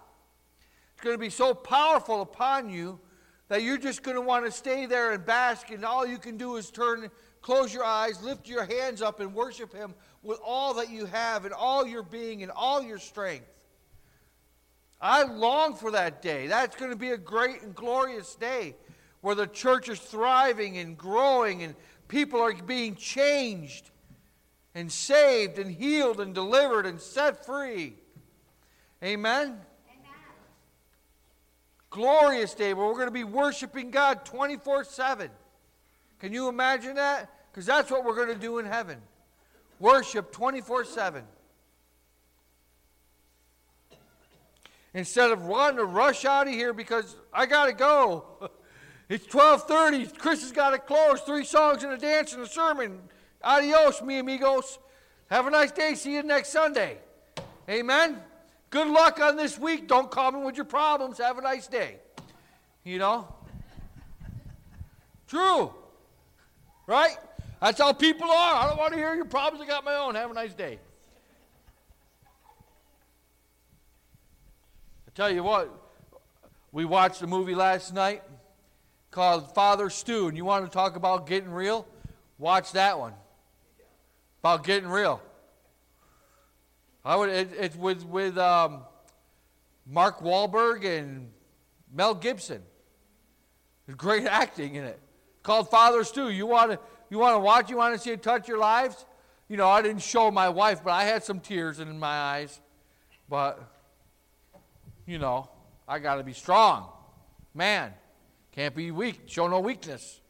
It's 0.92 1.02
going 1.02 1.14
to 1.14 1.20
be 1.20 1.30
so 1.30 1.52
powerful 1.52 2.22
upon 2.22 2.70
you 2.70 3.00
that 3.48 3.64
you're 3.64 3.78
just 3.78 4.04
going 4.04 4.16
to 4.16 4.20
want 4.20 4.44
to 4.44 4.52
stay 4.52 4.86
there 4.86 5.10
and 5.12 5.26
bask 5.26 5.70
and 5.70 5.84
all 5.84 6.06
you 6.06 6.18
can 6.18 6.36
do 6.36 6.54
is 6.54 6.70
turn 6.70 7.10
close 7.46 7.72
your 7.72 7.84
eyes, 7.84 8.20
lift 8.24 8.48
your 8.48 8.64
hands 8.64 9.00
up 9.00 9.20
and 9.20 9.32
worship 9.32 9.72
him 9.72 9.94
with 10.24 10.36
all 10.44 10.74
that 10.74 10.90
you 10.90 11.06
have 11.06 11.44
and 11.44 11.54
all 11.54 11.86
your 11.86 12.02
being 12.02 12.42
and 12.42 12.50
all 12.50 12.82
your 12.82 12.98
strength. 12.98 13.46
I 15.00 15.22
long 15.22 15.76
for 15.76 15.92
that 15.92 16.22
day. 16.22 16.48
That's 16.48 16.74
going 16.74 16.90
to 16.90 16.96
be 16.96 17.10
a 17.10 17.16
great 17.16 17.62
and 17.62 17.72
glorious 17.72 18.34
day 18.34 18.74
where 19.20 19.36
the 19.36 19.46
church 19.46 19.88
is 19.88 20.00
thriving 20.00 20.78
and 20.78 20.98
growing 20.98 21.62
and 21.62 21.76
people 22.08 22.40
are 22.40 22.52
being 22.52 22.96
changed 22.96 23.90
and 24.74 24.90
saved 24.90 25.60
and 25.60 25.70
healed 25.70 26.18
and 26.18 26.34
delivered 26.34 26.84
and 26.84 27.00
set 27.00 27.46
free. 27.46 27.94
Amen? 29.04 29.46
Amen. 29.46 29.60
Glorious 31.90 32.54
day 32.54 32.74
where 32.74 32.86
we're 32.86 32.94
going 32.94 33.06
to 33.06 33.12
be 33.12 33.22
worshiping 33.22 33.92
God 33.92 34.24
24 34.24 34.82
7. 34.82 35.30
Can 36.18 36.32
you 36.32 36.48
imagine 36.48 36.96
that? 36.96 37.30
Because 37.56 37.64
that's 37.64 37.90
what 37.90 38.04
we're 38.04 38.14
going 38.14 38.28
to 38.28 38.34
do 38.34 38.58
in 38.58 38.66
heaven 38.66 39.00
worship 39.80 40.30
24 40.30 40.84
7. 40.84 41.24
instead 44.92 45.30
of 45.30 45.44
wanting 45.44 45.76
to 45.76 45.84
rush 45.84 46.24
out 46.24 46.48
of 46.48 46.54
here 46.54 46.72
because 46.72 47.16
I 47.32 47.46
got 47.46 47.66
to 47.66 47.72
go. 47.72 48.24
It's 49.08 49.24
12:30. 49.28 50.18
Chris 50.18 50.40
has 50.42 50.50
got 50.50 50.70
to 50.70 50.78
close. 50.78 51.20
Three 51.20 51.44
songs 51.44 51.84
and 51.84 51.92
a 51.92 51.96
dance 51.96 52.32
and 52.32 52.42
a 52.42 52.48
sermon. 52.48 52.98
Adios, 53.40 54.02
mi 54.02 54.18
amigos. 54.18 54.80
Have 55.30 55.46
a 55.46 55.50
nice 55.50 55.70
day. 55.70 55.94
See 55.94 56.14
you 56.14 56.24
next 56.24 56.48
Sunday. 56.48 56.98
Amen. 57.70 58.20
Good 58.70 58.88
luck 58.88 59.20
on 59.20 59.36
this 59.36 59.60
week. 59.60 59.86
Don't 59.86 60.10
call 60.10 60.32
me 60.32 60.40
with 60.40 60.56
your 60.56 60.64
problems. 60.64 61.18
Have 61.18 61.38
a 61.38 61.40
nice 61.40 61.68
day. 61.68 62.00
You 62.82 62.98
know? 62.98 63.32
True. 65.28 65.72
Right? 66.88 67.16
That's 67.60 67.78
how 67.80 67.92
people 67.92 68.30
are. 68.30 68.54
I 68.54 68.66
don't 68.68 68.78
want 68.78 68.92
to 68.92 68.98
hear 68.98 69.14
your 69.14 69.24
problems. 69.24 69.62
I 69.62 69.66
got 69.66 69.84
my 69.84 69.94
own. 69.94 70.14
Have 70.14 70.30
a 70.30 70.34
nice 70.34 70.52
day. 70.52 70.78
I 75.06 75.10
tell 75.14 75.30
you 75.30 75.42
what, 75.42 75.72
we 76.72 76.84
watched 76.84 77.22
a 77.22 77.26
movie 77.26 77.54
last 77.54 77.94
night 77.94 78.22
called 79.10 79.54
Father 79.54 79.88
Stu, 79.88 80.28
and 80.28 80.36
you 80.36 80.44
want 80.44 80.66
to 80.66 80.70
talk 80.70 80.96
about 80.96 81.26
getting 81.26 81.50
real? 81.50 81.86
Watch 82.38 82.72
that 82.72 82.98
one. 82.98 83.14
About 84.40 84.62
getting 84.62 84.88
real. 84.88 85.22
I 87.02 87.16
would. 87.16 87.30
It, 87.30 87.50
it's 87.58 87.76
with 87.76 88.04
with 88.04 88.36
um, 88.36 88.82
Mark 89.86 90.20
Wahlberg 90.20 90.84
and 90.84 91.30
Mel 91.92 92.14
Gibson. 92.14 92.62
There's 93.86 93.96
great 93.96 94.26
acting 94.26 94.74
in 94.74 94.84
it. 94.84 95.00
Called 95.42 95.70
Father 95.70 96.04
Stu. 96.04 96.28
You 96.28 96.46
want 96.46 96.72
to 96.72 96.78
you 97.10 97.18
want 97.18 97.34
to 97.34 97.40
watch? 97.40 97.70
You 97.70 97.76
want 97.76 97.94
to 97.94 98.00
see 98.00 98.10
it 98.10 98.22
touch 98.22 98.48
your 98.48 98.58
lives? 98.58 99.04
You 99.48 99.56
know, 99.56 99.68
I 99.68 99.82
didn't 99.82 100.02
show 100.02 100.30
my 100.30 100.48
wife, 100.48 100.82
but 100.82 100.90
I 100.92 101.04
had 101.04 101.22
some 101.22 101.40
tears 101.40 101.78
in 101.78 101.98
my 101.98 102.08
eyes. 102.08 102.60
But 103.28 103.62
you 105.06 105.18
know, 105.18 105.48
I 105.88 105.98
got 106.00 106.16
to 106.16 106.24
be 106.24 106.32
strong. 106.32 106.88
Man, 107.54 107.94
can't 108.52 108.74
be 108.74 108.90
weak, 108.90 109.22
show 109.26 109.46
no 109.46 109.60
weakness. 109.60 110.20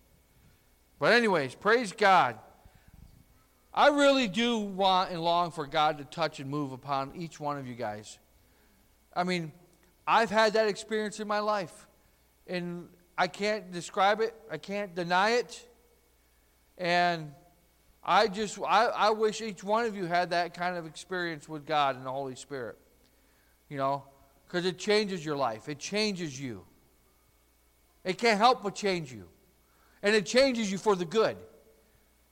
But, 0.99 1.13
anyways, 1.13 1.55
praise 1.55 1.93
God. 1.93 2.39
I 3.73 3.89
really 3.89 4.29
do 4.29 4.59
want 4.59 5.11
and 5.11 5.21
long 5.21 5.51
for 5.51 5.67
God 5.67 5.99
to 5.99 6.05
touch 6.05 6.41
and 6.41 6.49
move 6.49 6.73
upon 6.73 7.13
each 7.15 7.39
one 7.39 7.59
of 7.59 7.67
you 7.67 7.75
guys. 7.75 8.19
I 9.15 9.25
mean, 9.25 9.53
I've 10.07 10.31
had 10.31 10.55
that 10.55 10.69
experience 10.69 11.21
in 11.21 11.29
my 11.29 11.41
life, 11.41 11.87
and 12.47 12.89
I 13.19 13.27
can't 13.27 13.71
describe 13.73 14.21
it, 14.21 14.35
I 14.51 14.59
can't 14.59 14.95
deny 14.95 15.33
it. 15.33 15.67
And 16.79 17.33
I 18.03 18.29
just, 18.29 18.59
I, 18.61 18.87
I 18.87 19.11
wish 19.11 19.41
each 19.41 19.65
one 19.65 19.85
of 19.87 19.97
you 19.97 20.07
had 20.07 20.31
that 20.31 20.55
kind 20.55 20.77
of 20.77 20.87
experience 20.87 21.49
with 21.49 21.67
God 21.67 21.97
and 21.97 22.07
the 22.07 22.11
Holy 22.11 22.37
Spirit. 22.37 22.77
You 23.69 23.79
know, 23.79 24.05
because 24.47 24.65
it 24.65 24.79
changes 24.79 25.25
your 25.25 25.37
life, 25.37 25.69
it 25.69 25.79
changes 25.79 26.41
you. 26.41 26.65
It 28.05 28.19
can't 28.19 28.39
help 28.39 28.63
but 28.63 28.77
change 28.77 29.13
you. 29.13 29.25
And 30.03 30.15
it 30.15 30.25
changes 30.25 30.71
you 30.71 30.79
for 30.79 30.95
the 30.95 31.05
good. 31.05 31.37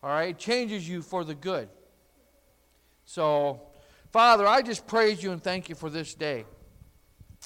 All 0.02 0.10
right? 0.10 0.28
It 0.28 0.38
changes 0.38 0.88
you 0.88 1.02
for 1.02 1.24
the 1.24 1.34
good. 1.34 1.68
So, 3.04 3.60
Father, 4.12 4.46
I 4.46 4.62
just 4.62 4.86
praise 4.86 5.22
you 5.22 5.32
and 5.32 5.42
thank 5.42 5.68
you 5.68 5.74
for 5.74 5.90
this 5.90 6.14
day. 6.14 6.44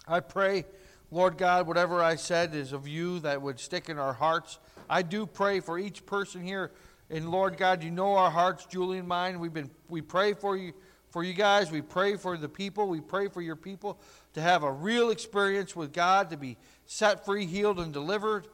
I 0.07 0.21
pray, 0.21 0.67
Lord 1.11 1.39
God, 1.39 1.67
whatever 1.67 2.03
I 2.03 2.17
said 2.17 2.55
is 2.55 2.75
of 2.75 2.87
you 2.87 3.21
that 3.21 3.41
would 3.41 3.59
stick 3.59 3.89
in 3.89 3.99
our 3.99 4.13
hearts. 4.13 4.59
I 4.91 5.01
do 5.01 5.25
pray 5.25 5.61
for 5.61 5.79
each 5.79 6.05
person 6.05 6.45
here. 6.45 6.71
And 7.11 7.31
Lord 7.31 7.57
God, 7.57 7.83
you 7.83 7.91
know 7.91 8.17
our 8.17 8.31
hearts, 8.31 8.67
Julie 8.67 8.99
and 8.99 9.09
mine. 9.09 9.41
We've 9.41 9.53
been 9.53 9.71
we 9.89 10.03
pray 10.03 10.35
for 10.35 10.57
you 10.57 10.75
for 11.11 11.25
you 11.25 11.33
guys. 11.33 11.71
We 11.71 11.83
pray 11.83 12.17
for 12.17 12.37
the 12.37 12.49
people. 12.49 12.89
We 12.89 13.01
pray 13.01 13.29
for 13.29 13.41
your 13.41 13.57
people 13.57 13.99
to 14.35 14.43
have 14.43 14.63
a 14.63 14.71
real 14.71 15.11
experience 15.11 15.75
with 15.75 15.93
God, 15.93 16.31
to 16.31 16.37
be 16.37 16.57
set 16.87 17.25
free, 17.25 17.47
healed, 17.47 17.81
and 17.81 17.93
delivered, 17.93 18.47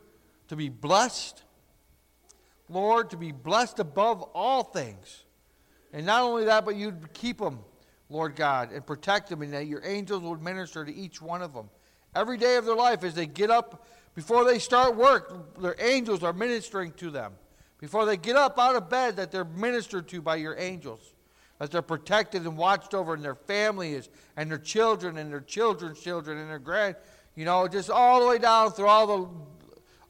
to 0.49 0.57
be 0.57 0.69
blessed. 0.69 1.43
Lord, 2.69 3.11
to 3.11 3.17
be 3.17 3.33
blessed 3.33 3.79
above 3.79 4.23
all 4.35 4.63
things. 4.63 5.25
And 5.93 6.07
not 6.07 6.23
only 6.23 6.45
that, 6.45 6.65
but 6.65 6.77
you'd 6.77 7.13
keep 7.13 7.39
them, 7.39 7.61
Lord 8.09 8.37
God, 8.37 8.73
and 8.73 8.85
protect 8.87 9.29
them, 9.29 9.43
and 9.43 9.53
that 9.53 9.67
your 9.67 9.83
angels 9.85 10.23
would 10.23 10.43
minister 10.43 10.85
to 10.85 10.95
each 10.95 11.21
one 11.21 11.43
of 11.43 11.53
them. 11.53 11.69
Every 12.15 12.37
day 12.37 12.57
of 12.57 12.65
their 12.65 12.75
life, 12.75 13.05
as 13.05 13.15
they 13.15 13.27
get 13.27 13.51
up, 13.51 13.87
before 14.15 14.45
they 14.45 14.59
start 14.59 14.97
work, 14.97 15.61
their 15.61 15.77
angels 15.79 16.23
are 16.23 16.33
ministering 16.33 16.93
to 16.93 17.11
them. 17.11 17.33
Before 17.79 18.07
they 18.07 18.17
get 18.17 18.37
up 18.37 18.59
out 18.59 18.77
of 18.77 18.89
bed, 18.89 19.17
that 19.17 19.31
they're 19.31 19.45
ministered 19.45 20.09
to 20.09 20.23
by 20.23 20.37
your 20.37 20.57
angels. 20.59 21.15
That 21.59 21.71
they're 21.71 21.83
protected 21.83 22.43
and 22.43 22.57
watched 22.57 22.95
over, 22.95 23.15
and 23.15 23.25
their 23.25 23.35
families, 23.35 24.09
and 24.37 24.51
their 24.51 24.59
children, 24.59 25.19
and 25.19 25.31
their 25.31 25.41
children's 25.41 26.01
children, 26.01 26.39
and 26.39 26.51
their 26.51 26.59
grand, 26.59 26.97
you 27.37 27.45
know, 27.45 27.69
just 27.69 27.91
all 27.91 28.21
the 28.21 28.27
way 28.27 28.39
down 28.39 28.73
through 28.73 28.89
all 28.89 29.07
the 29.07 29.29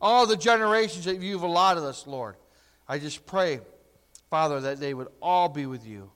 all 0.00 0.26
the 0.26 0.36
generations 0.36 1.06
that 1.06 1.20
you've 1.20 1.42
allotted 1.42 1.82
us, 1.82 2.06
Lord. 2.06 2.36
I 2.86 2.98
just 2.98 3.24
pray, 3.24 3.60
Father, 4.28 4.60
that 4.60 4.78
they 4.78 4.92
would 4.92 5.08
all 5.22 5.48
be 5.48 5.64
with 5.64 5.86
you, 5.86 6.10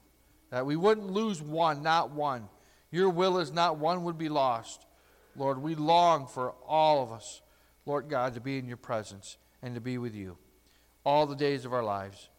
that 0.51 0.65
we 0.65 0.75
wouldn't 0.75 1.11
lose 1.11 1.41
one, 1.41 1.81
not 1.81 2.11
one. 2.11 2.49
Your 2.91 3.09
will 3.09 3.39
is 3.39 3.51
not 3.51 3.77
one 3.77 4.03
would 4.03 4.17
be 4.17 4.29
lost. 4.29 4.85
Lord, 5.35 5.61
we 5.61 5.73
long 5.73 6.27
for 6.27 6.53
all 6.67 7.01
of 7.01 7.11
us, 7.11 7.41
Lord 7.85 8.09
God, 8.09 8.35
to 8.35 8.41
be 8.41 8.57
in 8.57 8.67
your 8.67 8.77
presence 8.77 9.37
and 9.61 9.73
to 9.73 9.81
be 9.81 9.97
with 9.97 10.13
you 10.13 10.37
all 11.09 11.25
the 11.25 11.35
days 11.35 11.65
of 11.65 11.73
our 11.73 11.83
lives. 11.83 12.29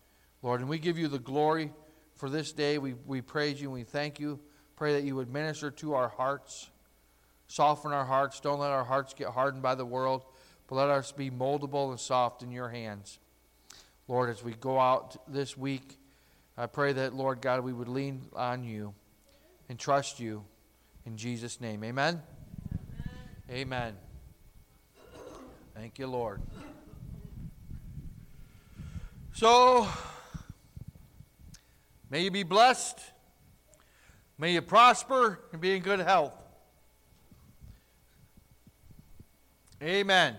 Lord, 0.42 0.60
and 0.60 0.68
we 0.68 0.78
give 0.78 0.96
you 0.96 1.08
the 1.08 1.18
glory 1.18 1.72
for 2.14 2.30
this 2.30 2.52
day. 2.52 2.78
We, 2.78 2.94
we 3.04 3.20
praise 3.20 3.60
you 3.60 3.66
and 3.66 3.74
we 3.74 3.82
thank 3.82 4.20
you. 4.20 4.38
Pray 4.76 4.92
that 4.92 5.02
you 5.02 5.16
would 5.16 5.28
minister 5.28 5.72
to 5.72 5.94
our 5.94 6.08
hearts, 6.08 6.70
soften 7.48 7.92
our 7.92 8.04
hearts. 8.04 8.38
Don't 8.38 8.60
let 8.60 8.70
our 8.70 8.84
hearts 8.84 9.12
get 9.12 9.26
hardened 9.26 9.62
by 9.62 9.74
the 9.74 9.84
world, 9.84 10.24
but 10.68 10.76
let 10.76 10.88
us 10.88 11.10
be 11.10 11.30
moldable 11.30 11.90
and 11.90 11.98
soft 11.98 12.44
in 12.44 12.52
your 12.52 12.68
hands. 12.68 13.18
Lord, 14.06 14.30
as 14.30 14.44
we 14.44 14.52
go 14.52 14.78
out 14.78 15.16
this 15.32 15.56
week, 15.56 15.98
I 16.56 16.66
pray 16.66 16.92
that, 16.92 17.12
Lord 17.12 17.40
God, 17.40 17.64
we 17.64 17.72
would 17.72 17.88
lean 17.88 18.22
on 18.36 18.62
you 18.62 18.94
and 19.68 19.80
trust 19.80 20.20
you 20.20 20.44
in 21.04 21.16
Jesus' 21.16 21.60
name. 21.60 21.82
Amen. 21.82 22.22
Amen. 23.50 23.50
Amen. 23.50 23.96
Thank 25.74 25.98
you, 25.98 26.06
Lord. 26.06 26.40
So, 29.32 29.88
may 32.10 32.22
you 32.22 32.30
be 32.30 32.42
blessed. 32.42 32.98
May 34.38 34.54
you 34.54 34.62
prosper 34.62 35.38
and 35.52 35.60
be 35.60 35.76
in 35.76 35.82
good 35.82 36.00
health. 36.00 36.34
Amen. 39.82 40.36